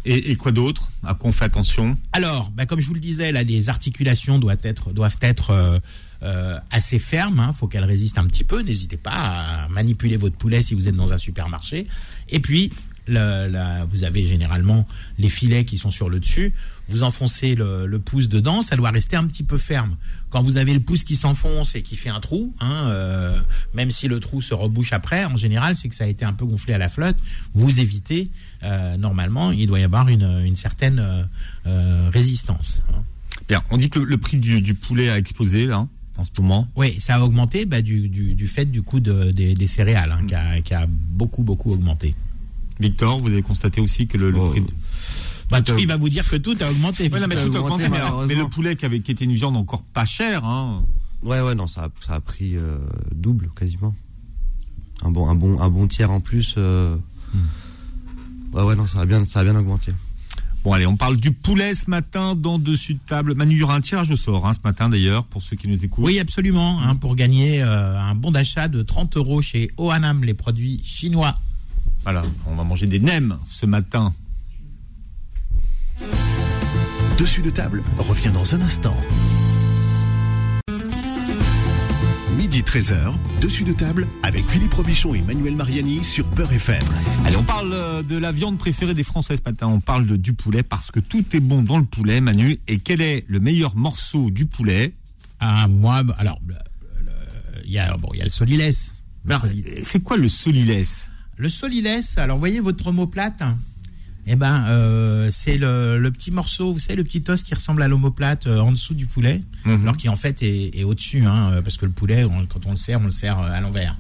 [0.05, 1.97] Et, et quoi d'autre À quoi on fait attention?
[2.13, 5.81] Alors, bah, comme je vous le disais, là, les articulations doivent être, doivent être
[6.71, 7.47] assez fermes.
[7.51, 8.63] Il faut qu'elles résistent un petit peu.
[8.63, 9.13] N'hésitez pas
[9.65, 11.87] à manipuler votre poulet si vous êtes dans un supermarché.
[12.31, 12.71] Et puis,
[13.07, 14.87] la- vous avez généralement
[15.19, 16.53] les filets qui sont sur le dessus.
[16.89, 19.97] Vous enfoncez le, le pouce dedans, ça doit rester un petit peu ferme.
[20.31, 23.39] Quand vous avez le pouce qui s'enfonce et qui fait un trou, hein, euh,
[23.73, 26.35] même si le trou se rebouche après, en général, c'est que ça a été un
[26.35, 27.17] peu gonflé à la flotte.
[27.55, 28.31] Vous évitez,
[28.63, 31.27] euh, normalement, il doit y avoir une, une certaine
[31.67, 32.83] euh, résistance.
[32.93, 33.03] hein.
[33.49, 36.41] Bien, on dit que le, le prix du, du poulet a explosé là en ce
[36.41, 36.69] moment.
[36.77, 40.13] Oui, ça a augmenté bah, du, du, du fait du coût de- des, des céréales,
[40.13, 42.15] hein, qui, a, qui a beaucoup, beaucoup augmenté.
[42.81, 44.61] Victor, vous avez constaté aussi que le, le Oh, prix.
[44.63, 44.67] de-
[45.51, 47.09] Bah, Tout il va vous dire que tout a augmenté.
[47.09, 48.27] Ouais, non, mais a tout a augmenté, augmenté, mais, malheureusement.
[48.27, 50.85] mais le poulet qui, avait, qui était une viande encore pas chère, hein,
[51.23, 52.77] Ouais, ouais, non, ça a, ça a pris euh,
[53.15, 53.95] double quasiment.
[55.03, 56.55] Un bon, un bon, un bon tiers en plus.
[56.59, 56.97] euh,
[58.53, 59.93] Ouais, ouais, non, ça a bien, ça a bien augmenté.
[60.65, 63.35] Bon, allez, on parle du poulet ce matin dans Dessus de table.
[63.35, 65.69] Manu, il y aura un tirage au sort hein, ce matin d'ailleurs, pour ceux qui
[65.69, 66.05] nous écoutent.
[66.05, 66.81] Oui, absolument.
[66.81, 71.35] hein, pour gagner euh, un bon d'achat de 30 euros chez Ohanam, les produits chinois.
[72.05, 74.15] Voilà, on va manger des nems ce matin.
[77.19, 78.95] Dessus de table revient dans un instant.
[82.37, 86.83] Midi 13h, dessus de table avec Philippe Robichon et Manuel Mariani sur Beurre FM.
[87.25, 89.69] Allez, on parle euh, de la viande préférée des Français ce matin.
[89.69, 92.59] On parle de, du poulet parce que tout est bon dans le poulet, Manu.
[92.69, 94.93] Et quel est le meilleur morceau du poulet?
[95.41, 96.39] Ah, moi, alors,
[97.65, 98.93] il y a bon, il y a le solilès.
[99.83, 103.43] C'est quoi le solilès Le solilès, alors voyez votre omoplate
[104.27, 107.83] Eh ben, euh, c'est le, le petit morceau, vous savez, le petit os qui ressemble
[107.83, 109.83] à l'omoplate euh, en dessous du poulet, Mhm.
[109.83, 112.65] alors qui en fait est, est au-dessus, hein, euh, parce que le poulet, on- quand
[112.67, 113.97] on le sert, on le sert à l'envers.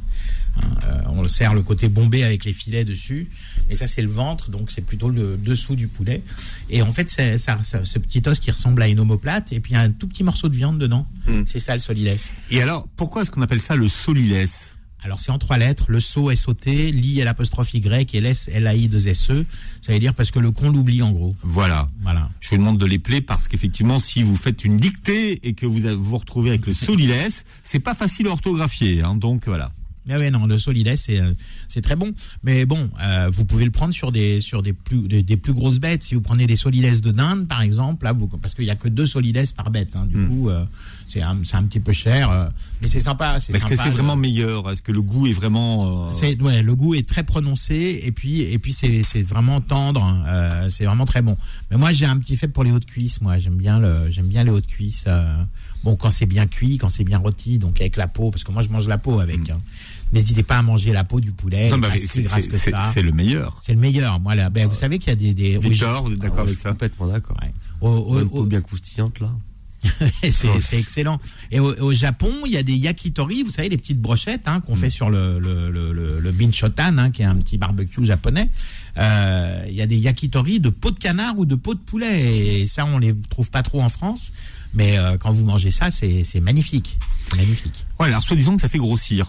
[0.56, 3.28] Hein, euh, on le sert le côté bombé avec les filets dessus,
[3.68, 6.22] et ça c'est le ventre, donc c'est plutôt le dessous du poulet.
[6.70, 9.58] Et en fait, c'est ça, ça- ce petit os qui ressemble à une omoplate, et
[9.58, 11.08] puis il y a un tout petit morceau de viande dedans.
[11.26, 11.42] Mhm.
[11.44, 12.30] C'est ça le solilès.
[12.52, 14.73] Et alors, pourquoi est-ce qu'on appelle ça le solilès
[15.04, 18.88] Alors c'est en trois lettres, le SO S-O-T, l'I à l'apostrophe Y et l'S L-A-I
[18.88, 19.44] 2 S-E.
[19.82, 21.34] Ça veut dire parce que le con l'oublie en gros.
[21.42, 21.88] Voilà.
[22.00, 22.30] Voilà.
[22.40, 25.66] Je vous demande de les plaire parce qu'effectivement, si vous faites une dictée et que
[25.66, 29.02] vous vous retrouvez avec le solilès, c'est pas facile à orthographier.
[29.02, 29.70] Hein, donc voilà.
[30.10, 31.32] Ah ouais, non, le solilès, c'est euh,
[31.66, 32.12] c'est très bon.
[32.42, 35.54] Mais bon, euh, vous pouvez le prendre sur des sur des plus des, des plus
[35.54, 36.02] grosses bêtes.
[36.02, 38.76] Si vous prenez les solilès de dinde, par exemple, là, vous, parce qu'il y a
[38.76, 39.96] que deux solilès par bête.
[39.96, 40.28] Hein, du Hmm.
[40.28, 40.62] coup, euh,
[41.08, 42.48] c'est un, c'est un petit peu cher, euh,
[42.82, 43.36] mais c'est sympa.
[43.36, 44.70] Est-ce que c'est vraiment meilleur?
[44.70, 48.12] Est-ce que le goût est vraiment euh, C'est ouais, le goût est très prononcé et
[48.12, 51.36] puis et puis c'est c'est vraiment tendre, euh, c'est vraiment très bon.
[51.70, 53.20] Mais moi j'ai un petit fait pour les hautes cuisses.
[53.20, 55.04] Moi j'aime bien le j'aime bien les hautes cuisses.
[55.06, 55.36] euh,
[55.84, 58.52] bon quand c'est bien cuit, quand c'est bien rôti, donc avec la peau parce que
[58.52, 59.50] moi je mange la peau avec.
[59.50, 59.60] hein.
[60.12, 61.70] N'hésitez pas à manger la peau du poulet.
[61.70, 63.58] Non, bah, c'est- si le meilleur.
[63.60, 64.20] C'est le meilleur.
[64.20, 66.42] Moi là, ben, vous savez qu'il y a des des Victor, vous êtes d'accord Ah,
[66.42, 66.70] avec suis ça?
[66.70, 67.36] complètement d'accord.
[67.42, 67.52] ouais.
[67.80, 69.30] Au- au- Une au- peau bien croustillante là.
[70.30, 71.20] c'est excellent.
[71.50, 74.60] Et au, au Japon, il y a des yakitori, vous savez, les petites brochettes hein,
[74.60, 78.04] qu'on fait sur le, le, le, le, le binchotan, hein, qui est un petit barbecue
[78.04, 78.48] japonais.
[78.98, 82.60] Euh, Il y a des yakitori de peau de canard ou de peau de poulet.
[82.62, 84.32] Et ça, on les trouve pas trop en France.
[84.72, 86.98] Mais euh, quand vous mangez ça, c'est magnifique.
[87.36, 87.86] Magnifique.
[88.00, 89.28] Ouais, alors soi-disant que ça fait grossir.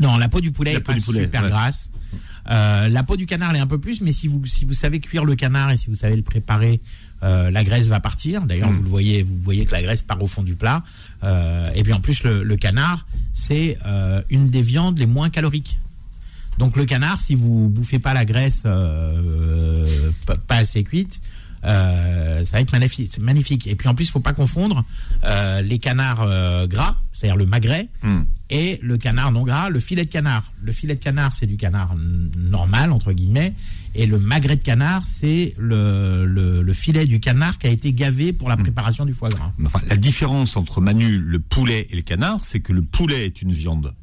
[0.00, 1.48] Non, la peau du poulet La est pas du poulet, super ouais.
[1.48, 1.90] grasse.
[2.48, 4.72] Euh, la peau du canard elle est un peu plus, mais si vous si vous
[4.72, 6.80] savez cuire le canard et si vous savez le préparer,
[7.22, 8.42] euh, la graisse va partir.
[8.42, 8.76] D'ailleurs, Mm.
[8.76, 10.82] vous le voyez, vous voyez que la graisse part au fond du plat.
[11.24, 15.30] Euh, et puis en plus, le, le canard, c'est euh, une des viandes les moins
[15.30, 15.78] caloriques.
[16.58, 18.62] Donc le canard, si vous bouffez pas la graisse
[20.26, 21.20] pas, assez cuite,
[21.62, 23.10] ça va être magnifique.
[23.12, 23.66] c'est magnifique.
[23.66, 24.84] Et puis en plus, il faut pas confondre
[25.62, 28.22] les canards gras, c'est-à-dire le magret, Hmm.
[28.50, 30.52] et le canard non gras, le filet de canard.
[30.62, 31.94] Le filet de canard, c'est du canard
[32.36, 33.54] normal, entre guillemets,
[33.94, 37.92] et le magret de canard, c'est le, le, le filet du canard qui a été
[37.92, 39.52] gavé pour la préparation du foie gras.
[39.64, 43.40] Enfin, la différence entre Manu, le poulet et le canard, c'est que le poulet est
[43.42, 43.94] une viande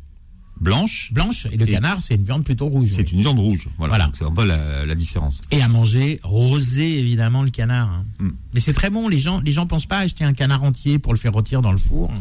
[0.59, 2.89] blanche, Blanche, et le Et- canard, c'est une viande plutôt rouge.
[2.95, 3.67] c'est une viande rouge.
[3.77, 3.95] Voilà.
[3.95, 4.11] Voilà.
[4.17, 5.41] C'est un peu la, la différence.
[5.51, 7.89] Et à manger rosé, évidemment, le canard.
[7.89, 8.05] hein.
[8.19, 8.29] Mm.
[8.53, 10.99] Mais c'est très bon, les gens les gens pensent pas à acheter un canard entier
[10.99, 12.11] pour le faire rôtir dans le four.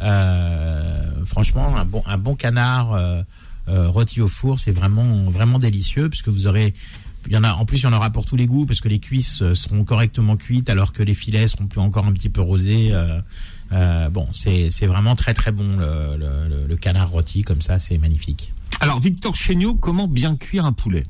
[0.00, 3.22] Euh, franchement, un bon, un bon canard euh,
[3.68, 6.74] euh, rôti au four, c'est vraiment, vraiment délicieux, puisque vous aurez...
[7.26, 8.80] Il y en a, en plus, il y en aura pour tous les goûts, parce
[8.80, 12.30] que les cuisses seront correctement cuites, alors que les filets seront plus encore un petit
[12.30, 12.88] peu rosés.
[12.92, 13.20] euh,
[13.72, 17.60] euh, bon, c'est c'est vraiment très très bon le, le- le- le canard rôti comme
[17.60, 18.54] ça, c'est magnifique.
[18.80, 21.04] Alors Victor Chéniaud, comment bien cuire un poulet?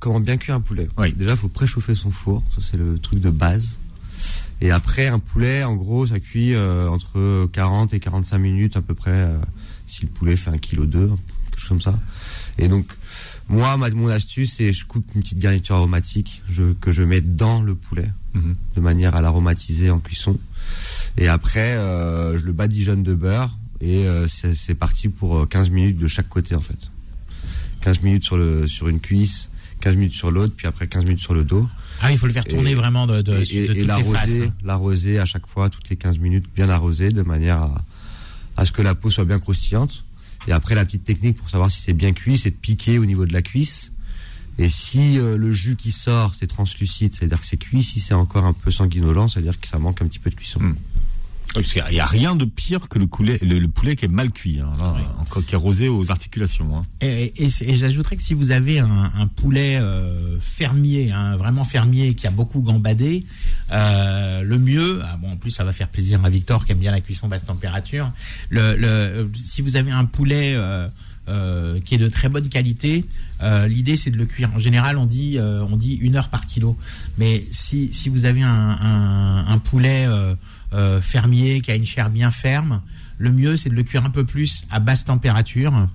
[0.00, 0.86] Comment bien cuire un poulet?
[0.98, 1.12] Oui.
[1.14, 2.44] Déjà, il faut préchauffer son four.
[2.54, 3.78] Ça, c'est le truc de base.
[4.60, 8.82] Et après, un poulet, en gros, ça cuit euh, entre 40 et 45 minutes à
[8.82, 9.12] peu près.
[9.12, 9.38] euh,
[9.86, 11.08] si le poulet fait un kilo deux,
[11.50, 11.98] quelque chose comme ça.
[12.58, 12.86] Et donc,
[13.48, 17.20] moi, ma, mon astuce, c'est je coupe une petite garniture aromatique je, que je mets
[17.22, 18.54] dans le poulet, Mhm.
[18.76, 20.38] de manière à l'aromatiser en cuisson.
[21.16, 23.56] Et après, euh, je le badigeonne de beurre.
[23.80, 26.90] Et euh, c'est parti pour euh, 15 minutes de chaque côté, en fait.
[27.80, 29.48] 15 minutes sur, le, sur une cuisse,
[29.80, 31.66] 15 minutes sur l'autre, puis après 15 minutes sur le dos.
[32.00, 33.76] Ah, il faut le faire tourner Et- vraiment de, de, et de et- et toutes
[33.76, 33.88] les faces.
[34.06, 37.84] l'arroser, l'arroser à chaque fois, toutes les 15 minutes, bien arroser, de manière à,
[38.56, 40.04] à ce que la peau soit bien croustillante.
[40.46, 43.04] Et après, la petite technique pour savoir si c'est bien cuit, c'est de piquer au
[43.04, 43.90] niveau de la cuisse.
[44.58, 47.82] Et si euh, le jus qui sort, c'est translucide, c'est-à-dire que c'est cuit.
[47.84, 50.60] Si c'est encore un peu sanguinolent, c'est-à-dire que ça manque un petit peu de cuisson.
[50.60, 50.74] Mm.
[51.54, 54.08] Parce qu'il n'y a rien de pire que le, coulet, le, le poulet qui est
[54.08, 55.02] mal cuit, hein, là, Oui.
[55.20, 56.76] encore qui est rosé aux articulations.
[56.76, 56.82] Hein.
[57.00, 61.64] Et, et- et j'ajouterais que si vous avez un, un poulet euh, fermier, hein, vraiment
[61.64, 63.24] fermier, qui a beaucoup gambadé,
[63.72, 66.78] euh, le mieux, ah bon, en plus ça va faire plaisir à Victor qui aime
[66.78, 68.12] bien la cuisson basse température.
[68.50, 70.86] Le, le, si vous avez un poulet euh,
[71.28, 73.04] euh, qui est de très bonne qualité,
[73.42, 74.50] euh, l'idée c'est de le cuire.
[74.54, 76.76] En général, on dit euh, on dit une heure par kilo,
[77.18, 78.48] mais si si vous avez un,
[78.80, 80.06] un, un poulet
[80.72, 82.82] euh, fermier qui a une chair bien ferme,
[83.18, 85.88] le mieux c'est de le cuire un peu plus à basse température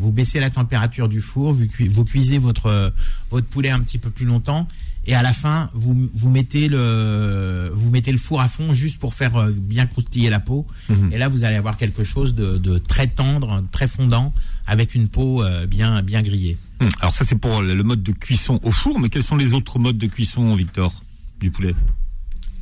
[0.00, 2.92] vous baissez la température du four, vous, cui- vous cuisez votre
[3.30, 4.68] votre poulet un petit peu plus longtemps
[5.06, 8.98] et à la fin vous vous mettez le vous mettez le four à fond juste
[9.00, 11.12] pour faire euh, bien croustiller la peau Mhm.
[11.12, 14.32] et là vous allez avoir quelque chose de, de très tendre, très fondant
[14.66, 16.56] avec une peau euh, bien bien grillée.
[16.80, 16.88] Hum.
[17.00, 19.80] Alors ça c'est pour le mode de cuisson au four, mais quels sont les autres
[19.80, 20.92] modes de cuisson, Victor,
[21.40, 21.74] du poulet?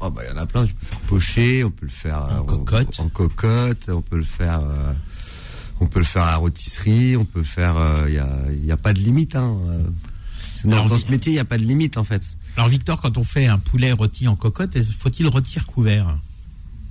[0.01, 0.67] Oh, bah, il y en a plein.
[0.67, 3.01] Tu peux le faire pocher, on peut le faire En euh, cocotte.
[3.01, 4.61] En, cocotte, on peut le faire.
[4.61, 4.93] euh,
[5.81, 7.77] on peut le faire à la rôtisserie, on peut faire.
[7.77, 9.37] euh, Il n'y a, y a pas de limite.
[9.37, 9.57] Hein.
[9.69, 9.83] euh.
[10.65, 12.23] Dans, Alors, dans vi- ce métier, il n'y a pas de limite en fait.
[12.57, 16.19] Alors Victor, quand on fait un poulet rôti en cocotte, faut-il rôtir couvert?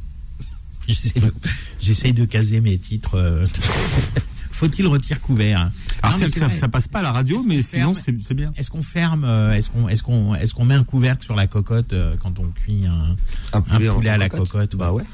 [0.88, 1.34] J'essaie de,
[1.82, 3.16] j'essaye de caser mes titres.
[3.18, 3.48] euh.
[4.52, 5.72] Faut-il rôtir couvert?
[6.08, 8.52] Alors Non, c'est ça, passe pas à la radio, mais sinon c'est bien.
[8.58, 11.48] Est-ce qu'on ferme euh, Est-ce qu'on est-ce qu'on est-ce qu'on met un couvercle sur la
[11.48, 13.16] cocotte euh, quand on cuit un
[13.54, 15.02] Un poulet, en- poulet à la cocotte, Bah ouais.
[15.02, 15.08] ouais.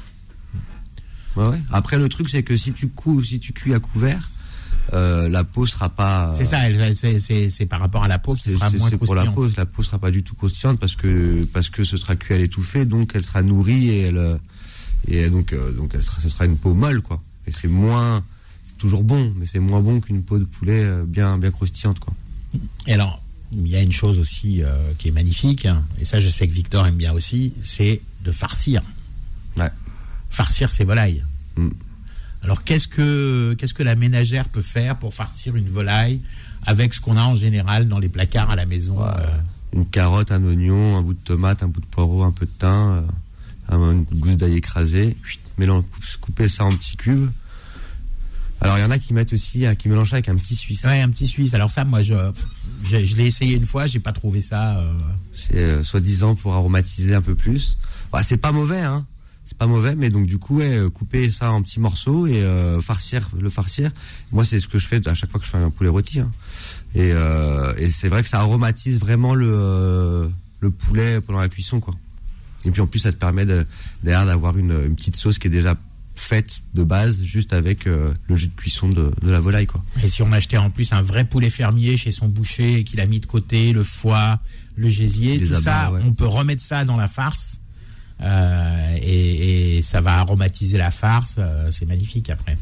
[1.36, 1.58] Bah ouais.
[1.70, 2.90] Après, le truc, c'est que si tu
[3.24, 4.30] si tu cuis à couvert,
[4.92, 6.34] euh, la peau sera pas.
[6.36, 6.58] C'est ça,
[7.50, 9.54] c'est par rapport à la peau qui C'est sera moins c'est pour la croustillante.
[9.54, 9.60] peau.
[9.60, 12.38] La peau sera pas du tout croustillante parce que parce que ce sera cuit à
[12.38, 14.38] l'étouffée, donc elle sera nourrie et elle
[15.08, 17.20] et donc donc elle sera, ce sera une peau molle quoi.
[17.46, 18.22] Et c'est moins,
[18.62, 21.98] c'est toujours bon, mais c'est moins bon qu'une peau de poulet euh, bien bien croustillante
[21.98, 22.12] quoi.
[22.86, 23.22] Et alors,
[23.52, 26.46] il y a une chose aussi euh, qui est magnifique, hein, et ça je sais
[26.48, 28.82] que Victor aime bien aussi, c'est de farcir.
[29.56, 29.70] Ouais.
[30.30, 31.24] Farcir ses volailles.
[31.56, 31.68] Mm.
[32.44, 36.20] Alors qu'est-ce que qu'est-ce que la ménagère peut faire pour farcir une volaille
[36.66, 39.08] avec ce qu'on a en général dans les placards à la maison Ouais.
[39.20, 39.38] euh,
[39.74, 42.50] Une carotte, un oignon, un bout de tomate, un bout de poireau, un peu de
[42.58, 43.02] thym, euh,
[43.68, 45.16] un- une gousse d'ail écrasée.
[45.58, 45.84] Mélange,
[46.20, 47.30] couper ça en petits cubes.
[48.62, 50.54] Alors il y en a qui mettent aussi, euh, qui mélangent ça avec un petit
[50.54, 50.84] suisse.
[50.84, 51.52] Ouais, un petit suisse.
[51.54, 52.14] Alors ça, moi, je,
[52.84, 54.78] je, je l'ai essayé une fois, j'ai pas trouvé ça.
[54.78, 54.92] euh,
[55.34, 57.76] C'est euh, soi-disant pour aromatiser un peu plus.
[58.12, 59.06] Bah, c'est pas mauvais, hein.
[59.44, 62.80] C'est pas mauvais, mais donc du coup, ouais, couper ça en petits morceaux et euh,
[62.80, 63.90] farcir, le farcir.
[64.30, 66.20] Moi, c'est ce que je fais à chaque fois que je fais un poulet rôti.
[66.20, 66.30] hein.
[66.94, 67.08] Et,
[67.78, 71.94] et c'est vrai que ça aromatise vraiment le, le poulet pendant la cuisson, quoi.
[72.64, 73.44] Et puis en plus, ça te permet
[74.04, 75.74] derrière d'avoir une, une petite sauce qui est déjà
[76.14, 79.82] faite de base, juste avec euh, le jus de cuisson de, de la volaille, quoi.
[80.04, 83.00] Et si on achetait en plus un vrai poulet fermier chez son boucher et qu'il
[83.00, 84.40] a mis de côté le foie,
[84.76, 86.00] le gésier, Les tout abats, ça, ouais.
[86.04, 87.60] on peut remettre ça dans la farce.
[88.20, 91.36] euh, et, et ça va aromatiser la farce.
[91.38, 92.56] euh, c'est magnifique après.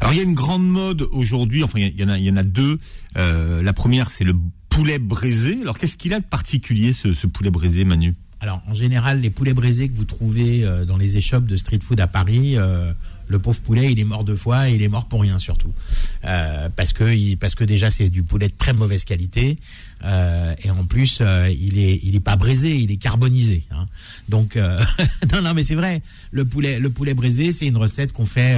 [0.00, 2.30] Alors il y a une grande mode aujourd'hui, enfin il y, en a, il y
[2.30, 2.78] en a deux.
[3.16, 4.34] Euh, la première c'est le
[4.68, 5.58] poulet braisé.
[5.60, 8.14] Alors qu'est-ce qu'il a de particulier ce, ce poulet braisé, Manu?
[8.42, 11.78] Alors, en général, les poulets braisés que vous trouvez euh, dans les échoppes de street
[11.80, 12.92] food à Paris, euh,
[13.32, 15.72] le pauvre poulet, il est mort deux fois et il est mort pour rien surtout.
[16.24, 19.56] Euh, parce que parce que déjà c'est du poulet de très mauvaise qualité
[20.04, 23.64] euh, et en plus euh, il est il est pas braisé, il est carbonisé.
[23.72, 23.86] hein.
[24.28, 24.56] Donc
[25.32, 26.02] non non mais c'est vrai.
[26.30, 28.56] Le poulet le poulet braisé c'est une recette qu'on fait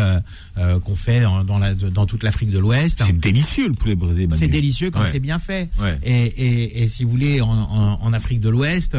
[0.85, 3.03] qu'on fait dans, dans la dans toute l'Afrique de l'Ouest.
[3.07, 4.29] C'est délicieux le poulet braisé.
[4.33, 5.11] C'est délicieux quand Ouais.
[5.13, 5.69] c'est bien fait.
[5.81, 5.99] Ouais.
[6.03, 8.97] Et, et, et si vous voulez, en, en, en Afrique de l'Ouest,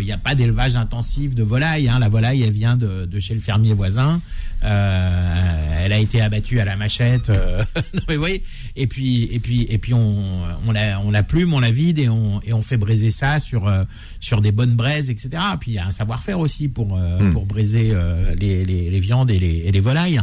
[0.00, 1.88] il n'y a pas d'élevage intensif de volaille.
[1.88, 1.98] Hein.
[1.98, 4.20] La volaille, elle vient de, de chez le fermier voisin.
[4.62, 7.30] Euh, elle a été abattue à la machette.
[7.30, 8.42] euh, non, mais vous voyez.
[8.76, 11.98] Et puis, et puis, et puis, on, on la, on la plume, on la vide
[11.98, 13.84] et on, et on fait braiser ça sur, euh,
[14.20, 15.30] sur des bonnes braises, etc.
[15.58, 17.32] Puis il y a un savoir-faire aussi pour, euh, Hmm.
[17.32, 20.20] pour braiser euh, les, les, les viandes et les, et les volailles.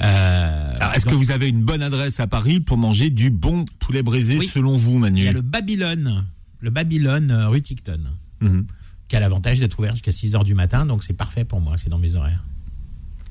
[0.00, 3.64] Euh, Alors, est-ce que vous avez une bonne adresse à Paris pour manger du bon
[3.78, 4.50] poulet braisé Oui.
[4.52, 6.24] selon vous, Manu il y a le Babylone,
[6.60, 8.00] le Babylone rue Ticton,
[8.40, 8.66] Mhm.
[9.08, 11.74] qui a l'avantage d'être ouvert jusqu'à 6 heures du matin, donc c'est parfait pour moi,
[11.78, 12.44] c'est dans mes horaires.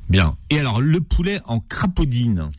[0.09, 0.35] Bien.
[0.49, 2.49] Et alors, le poulet en crapaudine.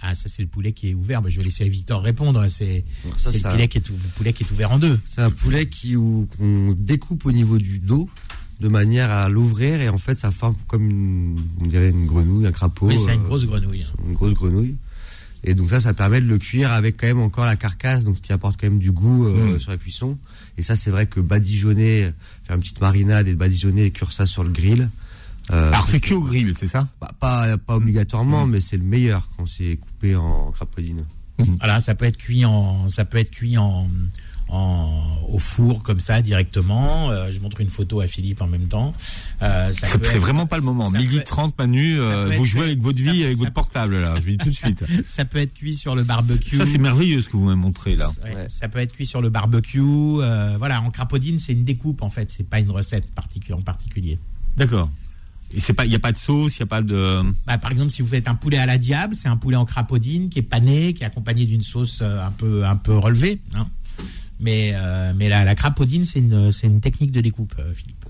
[0.00, 1.20] Ah, ça c'est le poulet qui est ouvert.
[1.22, 2.46] Bah, je vais laisser Victor répondre.
[2.48, 4.98] C'est le, poulet qui est, ou- le poulet qui est ouvert en deux.
[5.08, 8.08] C'est un poulet qui où- qu'on découpe au niveau du dos
[8.60, 12.46] de manière à l'ouvrir et en fait ça forme comme une, on dirait une grenouille,
[12.46, 13.84] un crapaud, Oui, c'est une euh, grosse grenouille.
[14.06, 14.76] une grosse grenouille.
[15.44, 18.20] Et donc ça, ça permet de le cuire avec quand même encore la carcasse, donc
[18.20, 19.60] qui apporte quand même du goût euh, Mm.
[19.60, 20.16] sur la cuisson.
[20.58, 22.10] Et ça, c'est vrai que badigeonner,
[22.44, 24.90] faire une petite marinade et badigeonner et cuire ça sur le grill.
[25.50, 26.88] Euh, alors, c'est cuit au grill, c'est ça?
[27.00, 31.04] Bah, pas, pas obligatoirement, mais c'est le meilleur quand c'est coupé en crapaudine.
[31.60, 33.88] Voilà, ça peut être cuit en, ça peut être cuit en,
[34.48, 34.90] en
[35.28, 37.10] au four comme ça directement.
[37.10, 38.92] Euh, je montre une photo à Philippe en même temps.
[39.42, 40.90] Euh, C'est vraiment pas le moment.
[40.90, 44.00] Midi peut- 30, Manu, euh, vous jouez avec votre vie, peut- avec votre peut- portable,
[44.00, 44.14] là.
[44.16, 44.84] Je vous dis tout de suite.
[45.06, 46.56] Ça peut être cuit sur le barbecue.
[46.56, 48.08] Ça, c'est merveilleux ce que vous m'avez montré, là.
[48.24, 48.46] Ouais, Ouais.
[48.48, 49.78] Ça peut être cuit sur le barbecue.
[49.80, 52.30] euh, voilà, en crapaudine, c'est une découpe en fait.
[52.30, 54.18] C'est pas une recette particu- en particulier.
[54.56, 54.90] D'accord.
[55.54, 57.22] Et c'est pas, il y a pas de sauce, il y a pas de.
[57.46, 59.64] Bah, par exemple, si vous faites un poulet à la diable, c'est un poulet en
[59.64, 63.40] crapaudine qui est pané, qui est accompagné d'une sauce euh, un peu un peu relevée.
[63.54, 63.66] hein.
[64.40, 68.04] Mais euh, mais la, la crapaudine, c'est une une technique de découpe, euh, Philippe.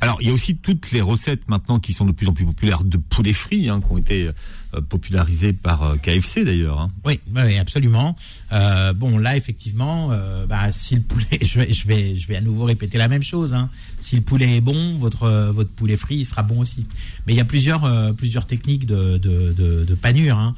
[0.00, 2.44] Alors, il y a aussi toutes les recettes maintenant qui sont de plus en plus
[2.44, 4.30] populaires de poulet frit, hein, qui ont été
[4.74, 6.78] euh, popularisées par euh, KFC d'ailleurs.
[6.80, 6.90] hein.
[7.04, 8.14] Oui, oui, absolument.
[8.52, 12.36] Euh, bon, là, effectivement, euh, bah, si le poulet, je vais, je vais, je vais
[12.36, 13.54] à nouveau répéter la même chose.
[13.54, 13.70] Hein.
[14.00, 16.86] Si le poulet est bon, votre, euh, votre poulet frit il sera bon aussi.
[17.26, 20.36] Mais il y a plusieurs, plusieurs techniques de, de, de, de panure.
[20.38, 20.54] Hein.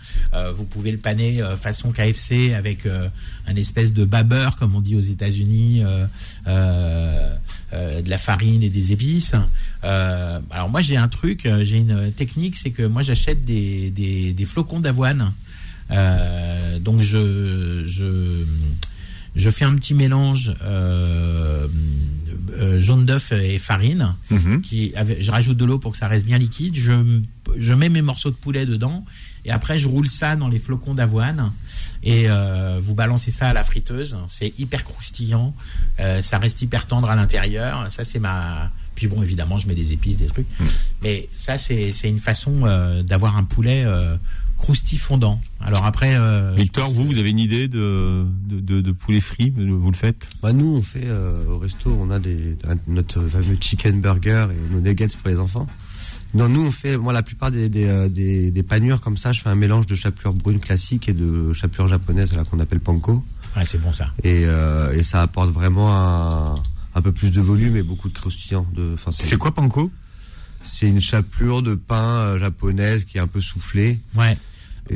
[0.54, 5.00] Vous pouvez le paner façon KFC avec un espèce de babeur, comme on dit aux
[5.00, 5.82] États-Unis,
[6.46, 9.34] de la farine et des épices.
[9.84, 13.90] Euh, alors moi, j'ai un truc, euh, j'ai une technique, c'est que moi, j'achète des,
[13.90, 15.32] des, des flocons d'avoine.
[15.90, 18.44] Euh, donc je, je
[19.36, 21.66] je fais un petit mélange euh,
[22.58, 24.14] euh, jaune d'œuf et farine.
[24.30, 24.62] Mhm.
[24.62, 26.76] Qui, je rajoute de l'eau pour que ça reste bien liquide.
[26.76, 27.20] Je,
[27.56, 29.04] je mets mes morceaux de poulet dedans
[29.44, 31.52] et après je roule ça dans les flocons d'avoine
[32.02, 34.16] et euh, vous balancez ça à la friteuse.
[34.28, 35.54] C'est hyper croustillant,
[36.00, 37.86] euh, ça reste hyper tendre à l'intérieur.
[37.90, 38.70] Ça c'est ma.
[39.00, 40.46] Puis bon évidemment je mets des épices, des trucs.
[41.02, 44.14] Mais ça c'est c'est une façon euh, d'avoir un poulet euh,
[44.58, 45.40] croustillant fondant.
[45.58, 46.14] Alors après.
[46.16, 49.96] euh, Victor, vous, vous avez une idée de, de, de, de poulet frit Vous le
[49.96, 50.28] faites?
[50.42, 54.48] Bah nous, on fait euh, au resto, on a des, un- notre fameux chicken burger
[54.50, 55.66] et nos nuggets pour les enfants.
[56.34, 59.40] Non, nous, on fait, moi, la plupart des, des, des, des panures comme ça, je
[59.40, 63.24] fais un mélange de chapelure brune classique et de chapelure japonaise, là, qu'on appelle panko.
[63.56, 64.12] ouais, c'est bon ça.
[64.22, 66.54] Et, euh, et ça apporte vraiment un,
[66.94, 68.66] un peu plus de volume et beaucoup de croustillant.
[68.74, 68.96] De,
[69.28, 69.90] C'est quoi panko?
[70.62, 73.98] C'est une chapelure de pain euh, japonaise qui est un peu soufflée.
[74.14, 74.36] Ouais.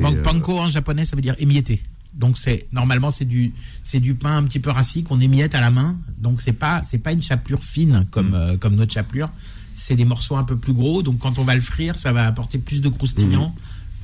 [0.01, 1.81] Pan- euh, Panko en japonais, ça veut dire émietté.
[2.13, 3.51] Donc c'est normalement c'est du
[3.83, 5.97] c'est du pain un petit peu rassis qu'on émiette à la main.
[6.17, 9.29] Donc c'est pas c'est pas une chapelure fine comme euh, comme notre chapelure.
[9.73, 11.01] C'est des morceaux un peu plus gros.
[11.03, 13.53] Donc quand on va le frire, ça va apporter plus de croustillant.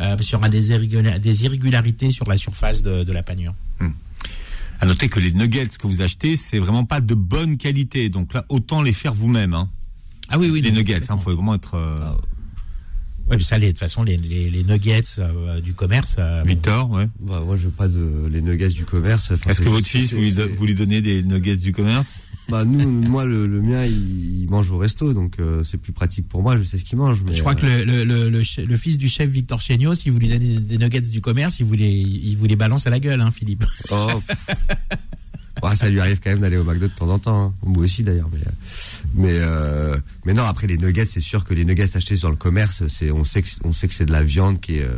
[0.01, 3.21] euh, parce qu'il y aura des, irrégula- des irrégularités sur la surface de, de la
[3.23, 3.53] panure.
[4.81, 8.09] À noter que les nuggets que vous achetez, c'est vraiment pas de bonne qualité.
[8.09, 9.53] Donc là, autant les faire vous-même.
[9.53, 9.69] Hein.
[10.27, 10.61] Ah oui, oui.
[10.61, 11.17] les non, nuggets, il complètement.
[11.19, 11.75] faut vraiment être.
[11.75, 11.99] euh,
[13.29, 16.15] Ouais, mais ça, les- de toute façon, les, les, les nuggets euh, du commerce.
[16.19, 17.07] euh, Victor, ouais.
[17.19, 19.31] Bah, moi, je veux pas de les nuggets du commerce.
[19.47, 22.23] Est-ce que votre fils, vous lui, do- c'est- vous lui donnez des nuggets du commerce?
[22.49, 25.93] Bah nous, moi le, le mien, il, il mange au resto, donc euh, c'est plus
[25.93, 26.57] pratique pour moi.
[26.57, 27.21] Je sais ce qu'il mange.
[27.25, 30.19] Mais, Je crois euh, que le, le, le, fils du chef Victor Chéniaud, si vous
[30.19, 32.99] lui donnez des nuggets du commerce, il vous les, il vous les balance à la
[32.99, 33.63] gueule, hein, Philippe.
[33.91, 34.09] oh.
[35.63, 37.39] Ouais, ça lui arrive quand même d'aller au McDo de temps en temps.
[37.39, 37.53] hein.
[37.63, 38.39] Moi aussi d'ailleurs, mais
[39.13, 40.41] mais euh, mais non.
[40.43, 43.43] Après les nuggets, c'est sûr que les nuggets achetés dans le commerce, c'est on sait
[43.43, 44.89] que on sait que c'est de la viande qui est euh,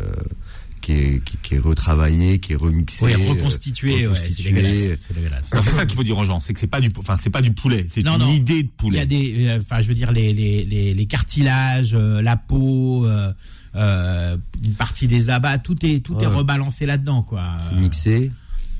[0.83, 5.85] qui est, qui, qui est retravaillée, qui est remixée, Oui, euh, reconstitué, ouais, c'est ça
[5.85, 7.87] qu'il faut dire aux gens, c'est que c'est pas du, enfin c'est pas du poulet,
[7.89, 8.27] c'est une non.
[8.29, 8.99] idée de Il y poulet.
[8.99, 13.05] a des, euh, enfin, je veux dire, les, les, les, les cartilages, euh, la peau,
[13.05, 13.31] euh,
[13.75, 17.43] euh, une partie des abats, tout est, tout est rebalancé là-dedans, quoi.
[17.69, 18.31] C'est mixé.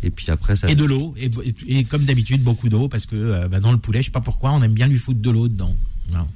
[0.06, 0.70] Et puis après ça.
[0.70, 3.72] Et de l'eau, et, et, et comme d'habitude, beaucoup d'eau, parce que euh, bah, dans
[3.72, 5.74] le poulet, je sais pas pourquoi, on aime bien lui foutre de l'eau dedans.
[6.12, 6.28] Non.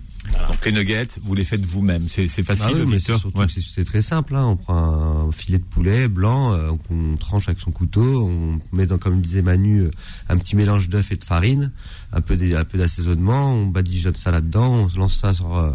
[0.50, 2.08] Donc les nuggets, vous les faites vous-même.
[2.10, 3.84] C'est facile, Bah oui, mais c'est Ouais.
[3.86, 4.36] très simple.
[4.36, 4.46] Hein.
[4.46, 8.86] On prend un filet de poulet blanc, euh, qu'on tranche avec son couteau, on met
[8.86, 9.92] dans, comme disait Manu, euh,
[10.30, 11.72] un petit mélange d'œufs et de farine,
[12.12, 15.72] un peu d'assaisonnement, on badigeonne ça là-dedans, on lance ça sur, euh,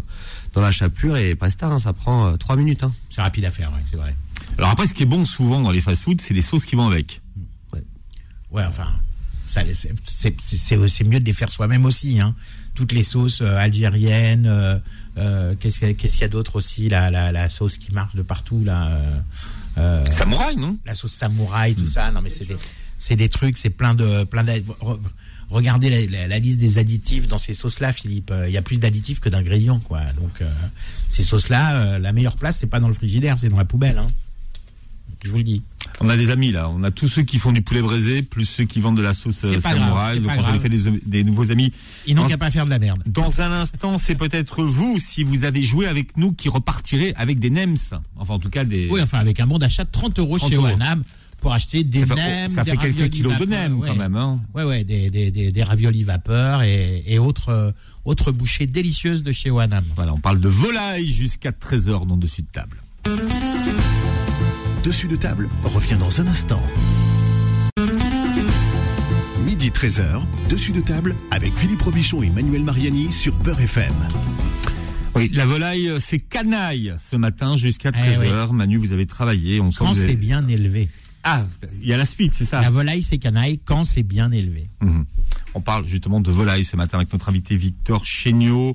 [0.52, 1.68] dans la chapelure et pasta.
[1.68, 2.84] hein, ça prend euh, trois minutes.
[2.84, 2.92] Hein.
[3.10, 4.14] C'est rapide à faire, ouais, c'est vrai.
[4.58, 6.86] Alors après, ce qui est bon souvent dans les fast-foods, c'est les sauces qui vont
[6.86, 7.20] avec.
[8.50, 8.88] Ouais, enfin,
[9.46, 10.36] c'est c'est-
[10.88, 12.20] c'est mieux de les faire soi-même aussi.
[12.20, 12.34] Hein.
[12.74, 14.78] Toutes les sauces euh, algériennes, euh,
[15.18, 17.76] euh, qu'est-ce qu'il y a- qu'est-ce qu'il y a d'autre aussi la, la, la sauce
[17.78, 18.88] qui marche de partout, là,
[20.10, 20.76] Samouraï, non?
[20.86, 22.10] la sauce samouraï, tout ça.
[22.12, 22.56] Non, mais c'est des,
[22.98, 24.98] c'est des trucs, c'est plein de, plein re-
[25.50, 28.32] Regardez la, la- la liste des additifs dans ces sauces-là, Philippe.
[28.46, 30.00] Il y a plus d'additifs que d'ingrédients, quoi.
[30.18, 30.48] Donc, euh,
[31.10, 33.98] ces sauces-là, euh, la meilleure place, c'est pas dans le frigidaire, c'est dans la poubelle.
[33.98, 34.06] Hein.
[35.24, 35.62] Je vous le dis.
[36.00, 38.44] On a des amis là, on a tous ceux qui font du poulet braisé, plus
[38.44, 40.20] ceux qui vendent de la sauce euh, samouraï.
[40.20, 40.60] Donc on grave.
[40.60, 41.72] fait des, des nouveaux amis.
[42.06, 43.02] Ils n'ont qu'à pas faire de la merde.
[43.06, 47.38] Dans un instant, c'est peut-être vous, si vous avez joué avec nous, qui repartirez avec
[47.38, 47.76] des NEMS.
[48.16, 48.88] Enfin, en tout cas, des.
[48.90, 50.66] Oui, enfin, avec un bon d'achat de 30 euros 30 chez euros.
[50.66, 51.04] Oanam
[51.40, 53.88] pour acheter des ça fait, nems, ça des fait quelques kilos de NEMS ouais.
[53.88, 54.16] quand même.
[54.16, 54.40] Hein.
[54.54, 57.72] Ouais, ouais, des, des, des, des raviolis vapeur et, et autres, euh,
[58.04, 59.84] autres bouchées délicieuses de chez Oanam.
[59.96, 62.76] Voilà, on parle de volaille jusqu'à 13h dans Dessus de table.
[64.84, 66.60] Dessus de table revient dans un instant.
[69.44, 73.94] Midi 13h, dessus de table avec Philippe Robichon et Manuel Mariani sur Beurre FM.
[75.14, 78.52] Oui, la volaille, euh, c'est canaille ce matin jusqu'à Eh 13h.
[78.52, 79.60] Manu, vous avez travaillé.
[79.60, 80.88] On sent Quand c'est avez- bien élevé.
[81.24, 81.46] Ah,
[81.80, 84.68] il y a la suite, c'est ça La volaille, c'est canaille quand c'est bien élevé.
[84.80, 85.04] Mhm.
[85.54, 88.74] On parle justement de volaille ce matin avec notre invité Victor Chéniaud.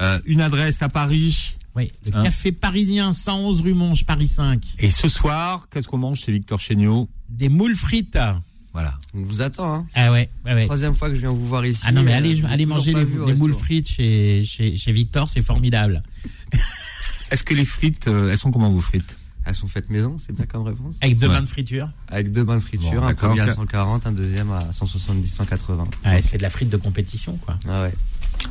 [0.00, 1.55] Euh, une adresse à Paris.
[1.76, 4.64] Oui, le Hein café parisien 111 rue Monge, Paris 5.
[4.78, 7.08] Et ce soir, qu'est-ce qu'on mange chez Victor Chéniaud?
[7.28, 8.18] Des moules frites.
[8.72, 8.94] Voilà.
[9.14, 9.72] On vous attend.
[9.74, 9.86] Hein.
[9.94, 10.64] Ah ouais, ouais, ouais.
[10.64, 11.82] Troisième fois que je viens vous voir ici.
[11.86, 15.42] Ah non, mais euh, allez, allez manger les, moules frites chez, chez, chez Victor, c'est
[15.42, 16.02] formidable.
[17.30, 19.16] Est-ce que les frites, euh, elles sont comment vos frites?
[19.46, 20.96] Elles sont faites maison, c'est bien comme réponse.
[21.00, 21.34] Avec deux Ouais.
[21.34, 21.88] bains de friture.
[22.08, 25.86] Avec deux bains de friture, Bon, un premier à 140, un deuxième à 170, 180.
[26.04, 27.56] Ouais, c'est de la frite de compétition, quoi.
[27.68, 27.94] Ah ouais.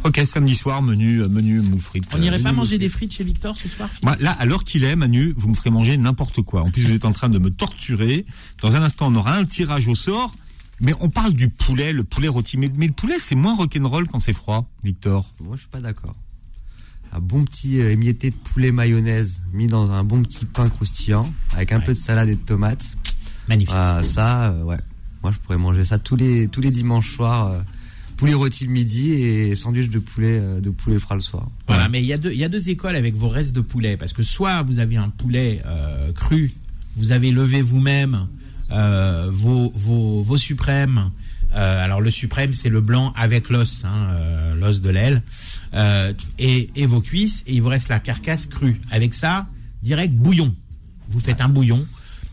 [0.04, 2.06] Ok, samedi soir, menu, euh, menu moules frites.
[2.14, 3.14] On n'irait Euh, pas manger moules des frites.
[3.14, 5.98] chez Victor ce soir, Moi, là, à l'heure qu'il est, Manu, vous me ferez manger
[5.98, 6.62] n'importe quoi.
[6.64, 8.26] En plus, vous êtes en train de me torturer.
[8.62, 10.34] Dans un instant, on aura un tirage au sort.
[10.82, 12.58] Mais on parle du poulet, le poulet rôti.
[12.58, 15.30] Mais, mais le poulet, c'est moins rock'n'roll quand c'est froid, Victor.
[15.40, 16.16] Moi, je suis pas d'accord.
[17.14, 21.34] Un bon petit euh, émietté de poulet mayonnaise mis dans un bon petit pain croustillant
[21.54, 21.86] avec un Ouais.
[21.86, 22.98] peu de salade et de tomates.
[23.48, 23.74] Magnifique.
[23.76, 24.80] Ah, ça, euh, ouais.
[25.24, 27.64] Moi, je pourrais manger ça tous les tous les dimanches soirs.
[28.16, 31.48] Poulet rôti le midi et sandwich de poulet euh, de poulet frais le soir.
[31.68, 33.62] Voilà, mais il y, a deux, il y a deux écoles avec vos restes de
[33.62, 33.98] poulet.
[33.98, 36.54] Parce que soit vous avez un poulet euh, cru,
[36.96, 38.28] vous avez levé vous-même
[38.72, 41.12] euh, vos, vos, vos suprêmes.
[41.54, 45.22] Euh, alors le suprême, c'est le blanc avec l'os, hein, euh, l'os de l'aile,
[45.74, 48.82] euh, et, et vos cuisses, et il vous reste la carcasse crue.
[48.92, 49.48] Avec ça,
[49.82, 50.54] direct bouillon.
[51.10, 51.86] Vous faites un bouillon.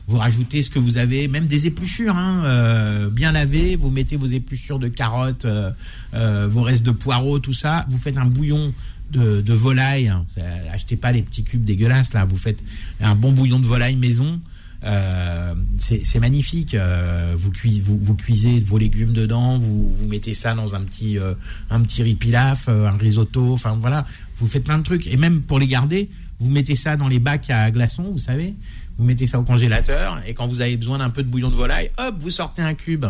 [0.08, 3.76] Vous rajoutez ce que vous avez, même des épluchures, hein, euh, bien lavées.
[3.76, 5.70] Vous mettez vos épluchures de carottes, euh,
[6.14, 7.86] euh, vos restes de poireaux, tout ça.
[7.88, 8.74] Vous faites un bouillon
[9.10, 10.08] de, de volaille.
[10.08, 10.26] hein.
[10.72, 12.24] Achetez pas les petits cubes dégueulasses là.
[12.24, 12.62] Vous faites
[13.00, 14.40] un bon bouillon de volaille maison.
[14.84, 16.74] Euh, c'est magnifique.
[16.74, 17.52] Euh, vous,
[17.84, 19.58] vous, vous cuisez vos légumes dedans.
[19.58, 21.34] Vous, vous mettez ça dans un petit euh,
[21.70, 23.52] un petit riz pilaf, euh, un risotto.
[23.52, 24.04] Enfin voilà,
[24.38, 25.06] vous faites plein de trucs.
[25.06, 26.10] Et même pour les garder,
[26.40, 28.54] vous mettez ça dans les bacs à glaçons, vous savez.
[28.98, 31.54] Vous mettez ça au congélateur et quand vous avez besoin d'un peu de bouillon de
[31.54, 33.06] volaille, hop, vous sortez un cube.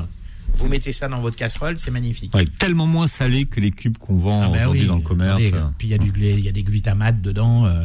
[0.54, 2.34] Vous mettez ça dans votre casserole, c'est magnifique.
[2.34, 5.00] Ouais, tellement moins salé que les cubes qu'on vend Ah bah aujourd'hui oui, dans le
[5.02, 5.42] commerce.
[5.78, 7.82] puis il y a du glé- il y a des glutamates dedans, euh,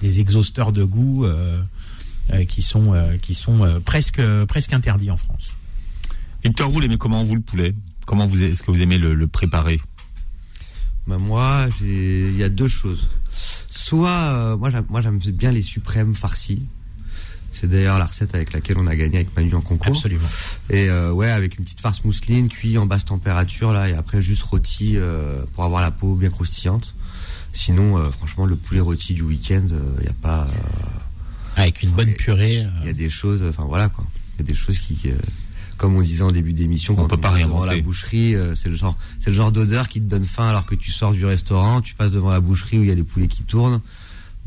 [0.00, 1.60] des exhausteurs de goût euh,
[2.32, 5.54] euh, qui sont euh, qui sont euh, presque presque interdits en France.
[6.42, 7.74] Victor, vous l'aimez comment vous le poulet?
[8.06, 9.80] Comment vous est-ce que vous aimez le, le préparer?
[11.06, 13.08] Bah, moi, il y a deux choses.
[13.68, 16.62] Soit, euh, moi, j'aime, moi, j'aime bien les suprêmes farcis.
[17.52, 19.88] C'est d'ailleurs la recette avec laquelle on a gagné avec Manu en concours.
[19.96, 20.28] Absolument.
[20.70, 24.22] Et euh, ouais, avec une petite farce mousseline, cuit en basse température là, et après
[24.22, 26.94] juste rôti euh, pour avoir la peau bien croustillante.
[27.52, 29.66] Sinon, euh, franchement, le poulet rôti du week-end,
[30.00, 30.50] il y a pas, euh,
[31.56, 32.58] Avec une bonne purée.
[32.64, 34.04] euh, il y a des choses, enfin voilà quoi.
[34.36, 35.14] Il y a des choses qui, euh,
[35.78, 38.54] comme on disait en début d'émission, On quand peut pas passe devant la boucherie, euh,
[38.54, 41.12] c'est le genre, c'est le genre d'odeur qui te donne faim alors que tu sors
[41.12, 43.80] du restaurant, tu passes devant la boucherie où il y a les poulets qui tournent.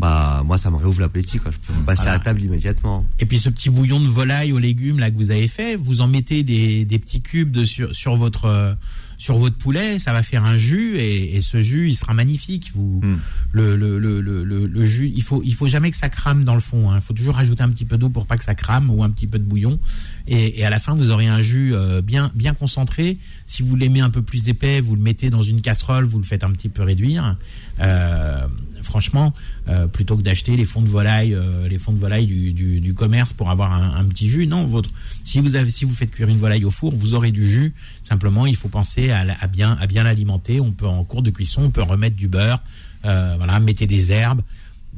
[0.01, 1.51] Bah moi, ça me réouvre l'appétit quoi.
[1.51, 2.13] Je peux passer Voilà.
[2.13, 3.05] à la table immédiatement.
[3.19, 6.01] Et puis ce petit bouillon de volaille aux légumes là que vous avez fait, vous
[6.01, 8.73] en mettez des, des petits cubes de, sur, sur votre euh,
[9.17, 12.71] sur votre poulet, ça va faire un jus et, et ce jus il sera magnifique.
[12.73, 13.17] Vous Mm.
[13.51, 16.43] le, le, le, le, le- le jus, il faut il faut jamais que ça crame
[16.43, 16.89] dans le fond.
[16.89, 16.95] hein.
[16.97, 19.11] Il faut toujours rajouter un petit peu d'eau pour pas que ça crame ou un
[19.11, 19.79] petit peu de bouillon.
[20.27, 23.19] Et, et à la fin vous aurez un jus euh, bien bien concentré.
[23.45, 26.23] Si vous l'aimez un peu plus épais, vous le mettez dans une casserole, vous le
[26.25, 27.37] faites un petit peu réduire.
[27.79, 28.47] Euh,
[28.91, 29.33] franchement,
[29.69, 32.93] euh, plutôt que d'acheter les fonds de volaille, euh, les fonds de volaille du, du,
[32.93, 34.89] commerce pour avoir un, petit jus, non, votre,
[35.23, 37.73] si vous avez, si vous faites cuire une volaille au four, vous aurez du jus.
[38.03, 40.59] Simplement, il faut penser à, bien, à bien l'alimenter.
[40.59, 42.59] On peut en cours de cuisson, on peut remettre du beurre,
[43.05, 44.43] Euh, voilà, mettez des herbes,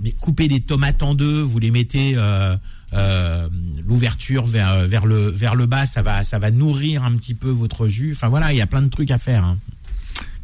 [0.01, 2.57] mais coupez des tomates en deux, vous les mettez euh,
[3.87, 7.51] l'ouverture vers vers le vers le bas, ça va ça va nourrir un petit peu
[7.51, 8.11] votre jus.
[8.15, 9.43] Enfin voilà, il y a plein de trucs à faire.
[9.45, 9.57] hein.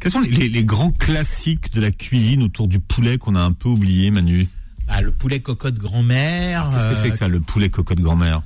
[0.00, 3.40] Quels sont les, les- les grands classiques de la cuisine autour du poulet qu'on a
[3.40, 4.48] un peu oublié, Manu
[4.88, 6.70] Bah, le poulet cocotte grand-mère.
[6.72, 8.40] Qu'est-ce que c'est que ça, le poulet cocotte grand-mère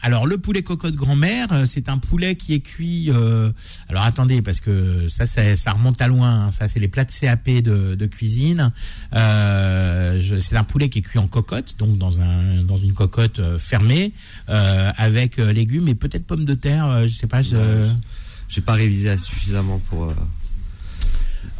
[0.00, 3.10] Alors le poulet cocotte grand-mère, euh, c'est un poulet qui est cuit.
[3.10, 3.50] euh,
[3.90, 6.46] alors attendez, parce que ça, ça, ça remonte à loin.
[6.46, 6.52] hein.
[6.52, 8.72] Ça, c'est les plats de CAP de, de cuisine.
[9.14, 12.92] Euh, je- c'est un poulet qui est cuit en cocotte, donc dans un dans une
[12.94, 14.12] cocotte euh, fermée,
[14.48, 16.86] euh, avec euh, légumes et peut-être pommes de terre.
[16.86, 17.42] euh, je sais pas.
[17.42, 17.88] je- Ouais,
[18.48, 20.12] J'ai pas révisé suffisamment pour.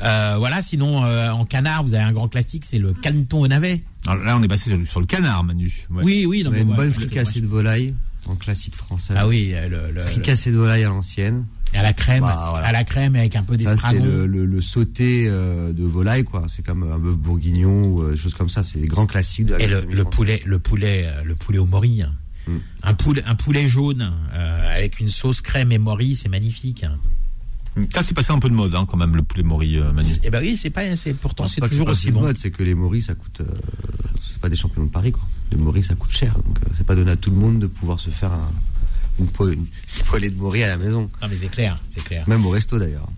[0.03, 0.61] Euh, voilà.
[0.62, 3.82] Sinon, euh, en canard, vous avez un grand classique, c'est le caneton au navet.
[4.07, 5.86] Alors là, on est passé sur, le- sur le canard, Manu.
[5.90, 6.03] Ouais.
[6.05, 6.42] Oui, oui.
[6.45, 7.95] Non, mais mais une ouais, bonne fricassée de volaille
[8.26, 9.14] en classique français.
[9.16, 11.45] Ah oui, euh, le, le- Fricassée de volaille à l'ancienne.
[11.74, 12.66] à la crème, Bah, voilà.
[12.68, 14.05] à la crème avec un peu Ça, c'est d'estragon.
[14.05, 16.47] le, le, le sauté euh, de volaille, quoi.
[16.49, 18.62] C'est comme un bœuf bourguignon ou euh, des choses comme ça.
[18.62, 21.66] C'est des grands classiques de la Et le, poulet, le poulet, euh, le poulet au
[21.66, 22.03] mori.
[22.03, 22.12] hein.
[22.47, 22.57] Mm.
[22.82, 26.84] Un poulet, un poulet jaune euh, avec une sauce crème et mori, c'est magnifique.
[26.84, 26.99] hein.
[27.93, 30.09] Ça, c'est passé un peu de mode, hein, quand même, le poulet mori, euh, Manu.
[30.22, 32.20] Et ben oui, c'est pas, c'est pourtant Non, c'est toujours aussi bon.
[32.20, 33.41] mode, c'est que les moris, ça coûte.
[33.41, 33.45] euh,
[34.22, 35.22] c'est pas des champions de Paris, quoi.
[35.51, 36.35] Les moris, ça coûte cher.
[36.47, 38.51] Donc, euh, c'est pas donné à tout le monde de pouvoir se faire un-
[39.18, 39.66] une, po- une
[40.07, 41.11] poêlée de moris à la maison.
[41.22, 42.29] Non mais c'est clair, c'est clair.
[42.29, 43.09] Même au resto, d'ailleurs.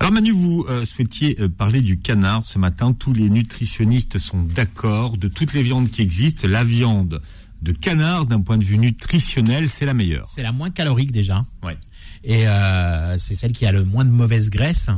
[0.00, 2.92] Alors Manu, vous euh, souhaitiez euh, parler du canard ce matin.
[2.92, 5.16] Tous les nutritionnistes sont d'accord.
[5.18, 7.22] De toutes les viandes qui existent, la viande
[7.62, 10.26] de canard, d'un point de vue nutritionnel, c'est la meilleure.
[10.26, 11.46] C'est la moins calorique déjà.
[11.62, 11.76] Ouais.
[12.22, 14.88] Et euh, c'est celle qui a le moins de mauvaise graisse.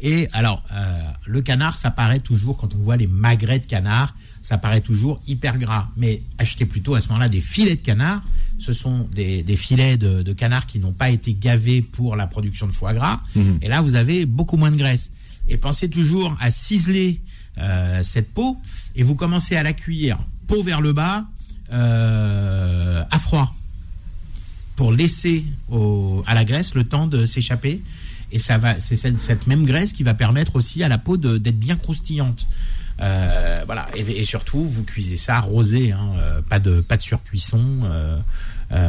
[0.00, 4.14] Et alors, euh, le canard, ça paraît toujours, quand on voit les magrets de canard,
[4.40, 5.88] ça paraît toujours hyper gras.
[5.96, 8.22] Mais achetez plutôt à ce moment-là des filets de canard.
[8.58, 12.26] Ce sont des, des filets de, de canard qui n'ont pas été gavés pour la
[12.26, 13.20] production de foie gras.
[13.60, 15.10] Et là, vous avez beaucoup moins de graisse.
[15.48, 17.20] Et pensez toujours à ciseler
[17.58, 18.56] euh, cette peau
[18.94, 21.26] et vous commencez à la cuire peau vers le bas
[21.72, 23.54] euh, à froid
[24.80, 25.44] pour laisser
[26.26, 27.82] à la graisse le temps de s'échapper.
[28.32, 31.58] Et ça va, c'est cette, même graisse qui va permettre aussi à la peau d'être
[31.58, 32.46] bien croustillante.
[33.02, 33.88] Euh, voilà.
[33.94, 37.62] Et, surtout, vous cuisez ça rosé, hein, euh, pas de pas de surcuisson.
[37.84, 38.18] euh,
[38.72, 38.86] euh,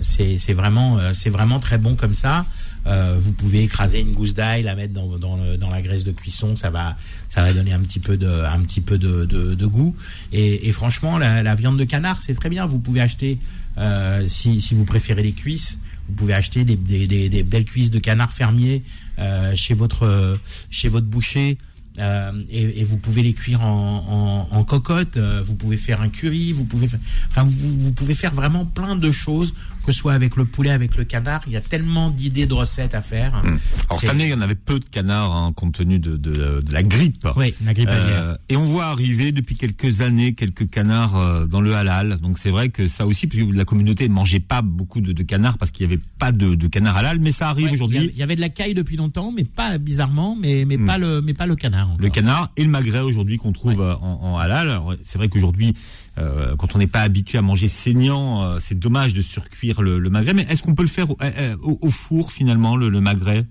[0.00, 2.44] c'est vraiment c'est vraiment très bon comme ça.
[2.84, 6.70] Vous pouvez écraser une gousse d'ail, la mettre dans, dans, la graisse de cuisson, ça
[6.70, 6.96] va
[7.30, 9.94] ça va donner un petit peu de un petit peu de, de, goût.
[10.32, 12.66] Et, franchement, la viande de canard, c'est très bien.
[12.66, 13.38] Vous pouvez acheter
[13.78, 18.82] euh, si, vous préférez les cuisses, vous pouvez acheter des belles cuisses de canard fermier
[19.18, 20.38] euh, chez votre
[20.70, 21.58] chez votre boucher.
[21.98, 26.00] Euh, et, et vous pouvez les cuire en, en, en cocotte, euh, vous pouvez faire
[26.00, 26.86] un curry, vous pouvez,
[27.28, 29.52] enfin vous, vous pouvez faire vraiment plein de choses,
[29.84, 31.42] que ce soit avec le poulet, avec le canard.
[31.46, 33.34] Il y a tellement d'idées de recettes à faire.
[33.36, 33.58] Alors
[33.90, 36.60] C'est- cette année, il y en avait peu de canards, hein, compte tenu de, de,
[36.64, 37.26] de la grippe.
[37.36, 37.88] Oui, la grippe.
[37.90, 42.18] Euh, et on voit arriver depuis quelques années quelques canards euh, dans le halal.
[42.22, 45.12] Donc c'est vrai que ça aussi, parce que la communauté ne mangeait pas beaucoup de,
[45.12, 48.10] de canards parce qu'il n'y avait pas de, canard halal, mais ça arrive Ouais, aujourd'hui.
[48.14, 50.86] il y avait de la caille depuis longtemps, mais pas bizarrement, mais mais Hmm.
[50.86, 51.81] pas le mais pas le canard.
[51.86, 52.00] Encore.
[52.00, 53.84] Le canard et le magret aujourd'hui qu'on trouve Ouais.
[53.84, 54.68] euh, en, en halal.
[54.70, 55.74] Alors, C'est vrai qu'aujourd'hui,
[56.18, 59.98] euh, quand on n'est pas habitué à manger saignant, euh, c'est dommage de surcuire le,
[59.98, 60.34] le magret.
[60.34, 61.16] Mais est-ce qu'on peut le faire au,
[61.62, 63.46] au- au four finalement, le, le magret?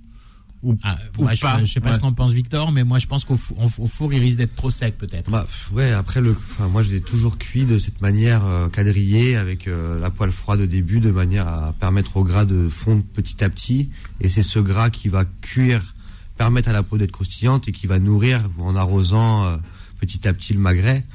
[0.64, 1.96] Ou, Ah, ou je, pas je sais pas Ouais.
[1.96, 4.56] ce qu'en pense Victor, mais moi je pense qu'au fou- au four, il risque d'être
[4.56, 5.32] trop sec peut-être.
[5.32, 9.38] Bah, ouais, après, le, enfin, moi, je l'ai toujours cuit de cette manière euh, quadrillée
[9.38, 13.04] avec euh, la poêle froide au début, de manière à permettre au gras de fondre
[13.04, 13.90] petit à petit.
[14.20, 15.96] Et c'est ce gras qui va cuire,
[16.42, 19.58] permettre à la peau d'être croustillante et qui va nourrir en arrosant euh,
[20.00, 21.06] petit à petit le magret.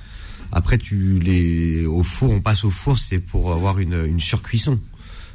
[0.53, 4.79] Après, tu les, au four, on passe au four, c'est pour avoir une, une surcuisson.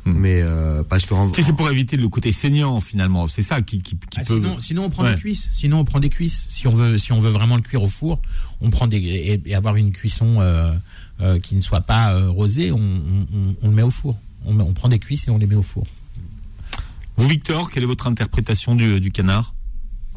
[0.05, 0.13] Hmm.
[0.13, 1.13] Mais euh, parce que
[1.43, 3.27] c'est pour éviter le côté saignant finalement.
[3.27, 4.35] C'est ça qui, qui, qui Ah, peut.
[4.35, 5.13] sinon, sinon on prend Ouais.
[5.15, 5.49] des cuisses.
[5.51, 6.45] Sinon on prend des cuisses.
[6.49, 8.21] Si on veut, si on veut vraiment le cuire au four,
[8.61, 10.73] on prend des et, et avoir une cuisson euh,
[11.19, 12.79] euh, qui ne soit pas euh, rosée, on,
[13.61, 14.17] on, le met au four.
[14.45, 15.85] On, on prend des cuisses et on les met au four.
[17.17, 19.53] Vous, Victor, quelle est votre interprétation du, du canard?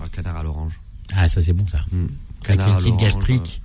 [0.03, 0.81] Un canard à l'orange.
[1.15, 1.79] Ah ça c'est bon ça.
[1.79, 3.63] Avec Canard une à petite l'orange, gastrique,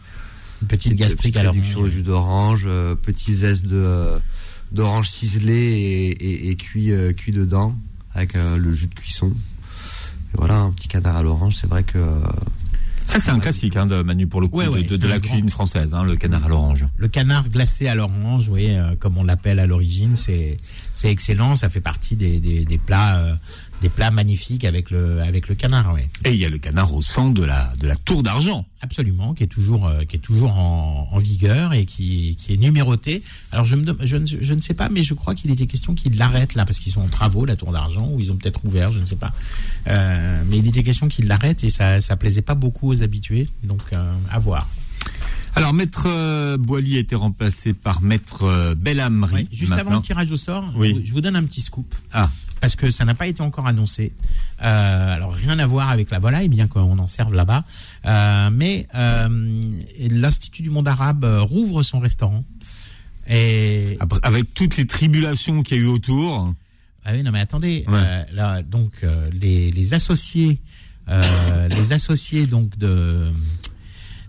[0.62, 1.94] une petite Petite- gastrique petite à réduction au l'orange.
[1.94, 4.20] jus d'orange, euh, petit zeste de euh,
[4.72, 7.76] d'orange ciselé et, et, et cuit euh, cuit dedans
[8.14, 9.32] avec euh, le jus de cuisson.
[10.34, 12.20] Et voilà, un petit canard à l'orange, c'est vrai que euh,
[13.06, 15.02] Ça, c'est un classique, hein, de Manu, pour le coup, Ouais, ouais, de, de- de
[15.02, 16.86] c'est la cuisine grand- française, hein, le canard à l'orange.
[16.98, 20.58] Le canard glacé à l'orange, vous voyez, euh, comme on l'appelle à l'origine, c'est
[20.94, 21.56] c'est excellent.
[21.56, 23.34] Ça fait partie des, des, des plats euh,
[23.82, 26.02] des plats magnifiques avec le avec le canard, oui.
[26.26, 28.66] Et il y a le canard au centre de la de la tour d'argent.
[28.82, 32.58] Absolument, qui est toujours euh, qui est toujours en, en vigueur et qui, qui est
[32.58, 33.24] numéroté.
[33.52, 35.96] Alors je me je ne, je ne sais pas, mais je crois qu'il était question
[35.96, 38.62] qu'ils l'arrêtent là parce qu'ils sont en travaux la tour d'argent ou ils ont peut-être
[38.66, 39.32] ouvert, je ne sais pas.
[39.88, 43.48] Euh, mais il était question qu'ils l'arrêtent et ça ça plaisait pas beaucoup aux habitués,
[43.64, 44.68] donc euh, à voir.
[45.56, 49.34] Alors maître euh, Boily a été remplacé par maître euh, Belhamri.
[49.34, 50.89] Ouais, juste avant le tirage au sort, Oui.
[50.89, 51.93] je, vous- je vous donne un petit scoop.
[52.14, 52.30] Ah,
[52.62, 54.12] parce que ça n'a pas été encore annoncé.
[54.62, 57.64] Euh, alors rien à voir avec la volaille, bien qu'on en serve là-bas.
[58.06, 59.62] Euh, mais euh,
[60.00, 62.43] l'Institut du monde arabe euh, rouvre son restaurant.
[63.28, 66.54] Et après, avec toutes les tribulations qu'il y a eu autour.
[67.06, 68.26] ah oui, non mais attendez, Ouais.
[68.34, 68.91] là donc
[69.39, 70.60] les, les associés,
[71.10, 73.32] euh, les associés donc de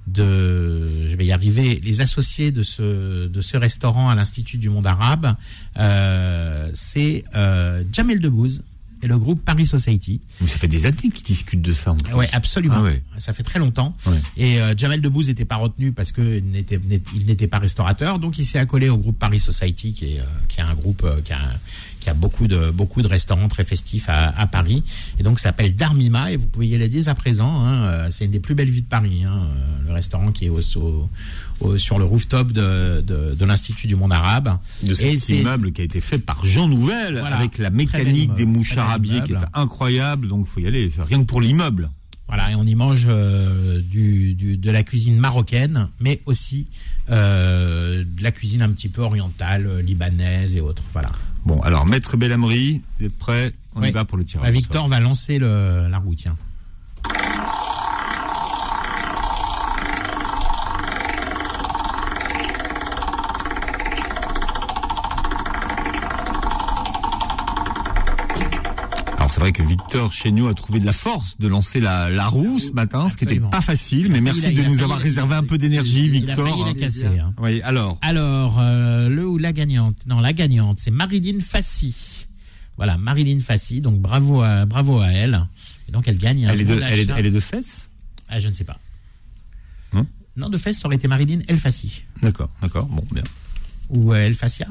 [0.06, 4.68] de, je vais y arriver, les associés de ce de ce restaurant à l'Institut du
[4.68, 5.34] monde arabe,
[5.78, 8.62] euh, c'est euh, Jamel Debbouze
[9.02, 10.20] et le groupe Paris Society.
[10.40, 11.94] Mais ça fait des années qu'ils discutent de ça.
[12.14, 12.76] Ouais, absolument.
[12.78, 13.02] Ah ouais.
[13.18, 13.96] Ça fait très longtemps.
[14.06, 14.20] Ouais.
[14.36, 18.44] Et euh, Jamel Debbouze n'était pas retenu parce que il n'était pas restaurateur, donc il
[18.44, 21.40] s'est accolé au groupe Paris Society, qui est qui est un groupe qui a
[22.00, 24.82] qui a beaucoup de beaucoup de restaurants très festifs à, à Paris.
[25.18, 27.64] Et donc ça s'appelle Darmima et vous pouvez y aller dès à présent.
[27.64, 29.24] Hein, Euh, c'est une des plus belles vues de Paris.
[29.24, 31.08] Hein, euh, le restaurant qui est au, au-
[31.60, 34.58] au- sur le rooftop de de, de l'Institut du monde arabe.
[34.82, 37.36] De Et cet immeuble qui a été fait par Jean Nouvel Voilà.
[37.36, 38.46] avec la mécanique des
[38.78, 40.28] arabiées qui est incroyable.
[40.28, 40.90] Donc faut y aller.
[41.08, 41.90] Rien que pour l'immeuble.
[42.28, 46.68] Voilà, et on y mange euh, du, du- de la cuisine marocaine, mais aussi
[47.10, 50.84] euh, de la cuisine un petit peu orientale, libanaise et autres.
[50.92, 51.10] Voilà.
[51.44, 54.46] Bon, alors maître Belhamri, vous êtes prêts On y va pour le tirage.
[54.46, 56.36] Bah, Victor va lancer le, la roue, tiens.
[69.40, 72.58] C'est vrai que Victor Chéniaud a trouvé de la force de lancer la, la roue
[72.58, 74.00] ce matin, ce qui n'était pas facile.
[74.00, 76.66] Il a Mais merci de a nous avoir réservé un peu d'énergie, Il a Victor.
[76.66, 77.06] la casser.
[77.06, 77.32] hein.
[77.38, 77.96] Oui, alors.
[78.02, 82.26] Alors, euh, le ou la gagnante Non, la gagnante, c'est Marilyn Fassi.
[82.76, 85.46] Voilà, Marilyn Fassi, donc bravo à, bravo à elle.
[85.88, 87.88] Et donc elle gagne un Elle est, de, elle, est, elle est de fesses
[88.28, 88.78] Ah, je ne sais pas.
[89.94, 92.04] Hein non, de fait, ça aurait été Marilyn El Fassi.
[92.22, 93.22] D'accord, d'accord, bon, bien.
[93.88, 94.66] Ou euh, El Fassia.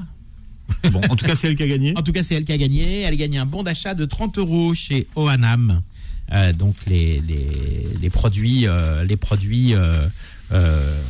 [0.91, 1.93] Bon, en tout cas, c'est elle qui a gagné.
[1.97, 3.01] En tout cas, c'est elle qui a gagné.
[3.01, 5.81] Elle gagne un bon d'achat de 30 euros chez Oanam.
[6.31, 7.21] Euh, donc les,
[8.11, 8.65] produits,
[9.07, 10.05] les produits euh,
[10.51, 11.01] euh,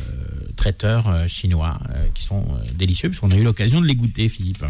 [0.56, 1.78] traiteurs chinois
[2.14, 4.64] qui sont délicieux puisqu'on a eu l'occasion de les goûter, Philippe.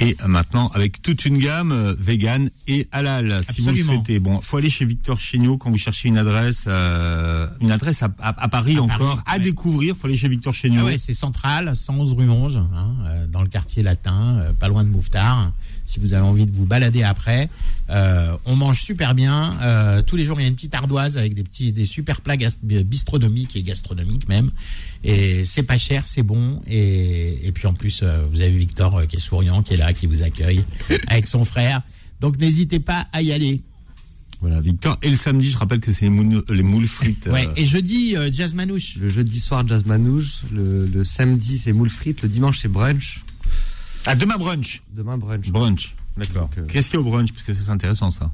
[0.00, 4.18] Et maintenant, avec toute une gamme euh, vegan et halal, si vous le souhaitez.
[4.20, 8.08] Bon, faut aller chez Victor Chéniaud quand vous cherchez une adresse, euh, une adresse à,
[8.20, 9.40] à- à Paris À encore, Paris, à ouais.
[9.40, 9.94] découvrir.
[9.96, 10.80] Faut aller chez Victor Chéniaud.
[10.82, 14.68] Ah ouais, c'est central, 111 rue 11, hein, euh, dans le quartier latin, euh, pas
[14.68, 15.52] loin de Mouffetard.
[15.84, 17.48] Si vous avez envie de vous balader après,
[17.90, 19.56] euh, on mange super bien.
[19.62, 22.20] Euh, tous les jours, il y a une petite ardoise avec des petits, des super
[22.20, 24.50] plats bistronomiques et gastronomiques même.
[25.04, 26.62] Et c'est pas cher, c'est bon.
[26.66, 29.76] Et, et puis en plus, euh, vous avez Victor euh, qui est souriant, qui est
[29.76, 30.62] là, qui vous accueille
[31.08, 31.82] avec son frère.
[32.20, 33.60] Donc n'hésitez pas à y aller.
[34.40, 34.98] Voilà, Victor.
[35.02, 37.28] Et le samedi, je rappelle que c'est les moules, les moules frites.
[37.32, 37.46] Ouais.
[37.46, 38.96] euh, Et jeudi, euh, Jazz Manouche.
[38.96, 40.40] Le jeudi soir, jazz manouche.
[40.52, 42.22] Le, le samedi, c'est moule frites.
[42.22, 43.22] Le dimanche, c'est brunch.
[44.06, 44.82] Ah, demain brunch.
[44.92, 45.50] Demain, brunch.
[45.50, 45.94] Brunch.
[46.16, 46.50] D'accord.
[46.58, 47.32] Euh, Qu'est-ce qu'il y a au brunch?
[47.32, 48.30] Parce que c'est intéressant, ça.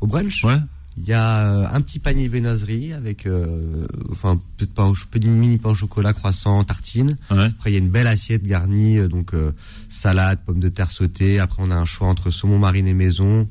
[0.00, 0.58] Au brunch, Ouais.
[0.98, 4.94] il y a euh, un petit panier viennoiserie avec, euh, enfin, peu de pain au,
[5.10, 7.16] peu de mini pain au chocolat, croissant, tartine.
[7.30, 7.44] Ouais.
[7.46, 9.52] Après, il y a une belle assiette garnie, euh, donc euh,
[9.88, 11.40] salade, pommes de terre sautées.
[11.40, 13.48] Après, on a un choix entre saumon mariné maison,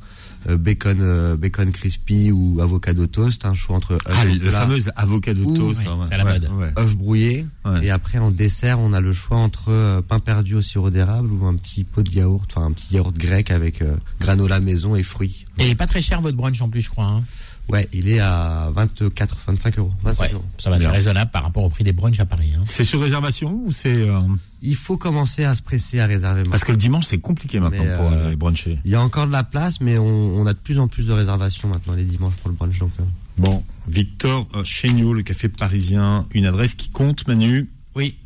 [0.50, 3.46] bacon, euh, bacon crispy ou avocado toast.
[3.46, 5.80] Un choix entre œufs Ah, le plat, fameux avocado toast.
[5.82, 6.50] ouais, hein, c'est à la ouais, mode.
[6.60, 6.94] ouais.
[6.96, 7.46] brouillés.
[7.66, 7.86] Ouais.
[7.86, 11.32] Et après, en dessert, on a le choix entre euh, pain perdu au sirop d'érable
[11.32, 14.96] ou un petit pot de yaourt, enfin un petit yaourt grec avec euh, granola maison
[14.96, 15.46] et fruits.
[15.58, 17.06] Et il est pas très cher votre brunch en plus, je crois.
[17.06, 17.24] hein.
[17.70, 19.92] Ouais, il est à 24, 25 euros.
[20.04, 20.44] 25 Ouais, euros.
[20.58, 20.92] ça va, c'est Bien.
[20.92, 22.52] raisonnable par rapport au prix des brunchs à Paris.
[22.58, 22.64] hein.
[22.68, 24.20] C'est sur réservation ou c'est euh,
[24.62, 26.44] Il faut commencer à se presser à réserver.
[26.50, 28.80] parce que le dimanche c'est compliqué maintenant Mais, pour euh, aller bruncher.
[28.84, 31.06] Il y a encore de la place, mais on, on a de plus en plus
[31.08, 32.78] de réservations maintenant les dimanches pour le brunch.
[32.80, 33.04] Donc, euh,
[33.38, 38.18] Bon, Victor euh, Chéniaud, le café parisien, une adresse qui compte, Manu, Oui.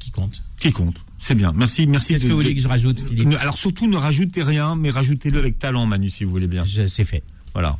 [0.00, 0.42] Qui compte?
[0.60, 0.96] Qui compte.
[1.20, 1.52] C'est bien.
[1.56, 2.12] Merci, merci.
[2.14, 3.36] Qu'est-ce que vous voulez que je rajoute, Philippe?
[3.40, 6.64] Alors surtout ne rajoutez rien, mais rajoutez-le avec talent, Manu, si vous voulez bien.
[6.66, 7.22] C'est fait.
[7.54, 7.78] Voilà.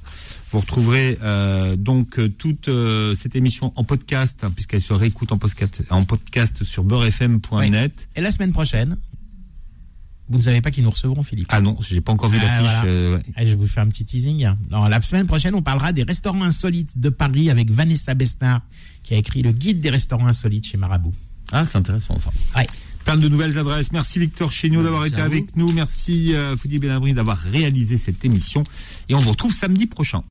[0.56, 5.30] Vous retrouverez euh, donc euh, toute euh, cette émission en podcast, hein, puisqu'elle se réécoute
[5.30, 8.08] en podcast, en podcast sur beurrefm.net.
[8.16, 8.96] Et la semaine prochaine,
[10.30, 11.48] vous ne savez pas qui nous recevront, Philippe.
[11.50, 12.60] Ah non, j'ai pas encore vu Ah, l'affiche.
[12.62, 12.84] voilà.
[12.86, 13.22] euh, ouais.
[13.40, 14.48] Je vais vous faire un petit teasing.
[14.70, 18.62] Non, la semaine prochaine, on parlera des restaurants insolites de Paris avec Vanessa Besnard,
[19.02, 21.12] qui a écrit le guide des restaurants insolites chez Marabout.
[21.52, 22.30] Ah, c'est intéressant ça.
[22.58, 22.66] Ouais.
[23.04, 23.92] Plein de nouvelles adresses.
[23.92, 25.70] Merci Victor Chéniaud d'avoir été avec nous.
[25.72, 28.64] Merci euh, Foudi Benabri d'avoir réalisé cette émission.
[29.08, 30.24] Et on vous retrouve samedi prochain.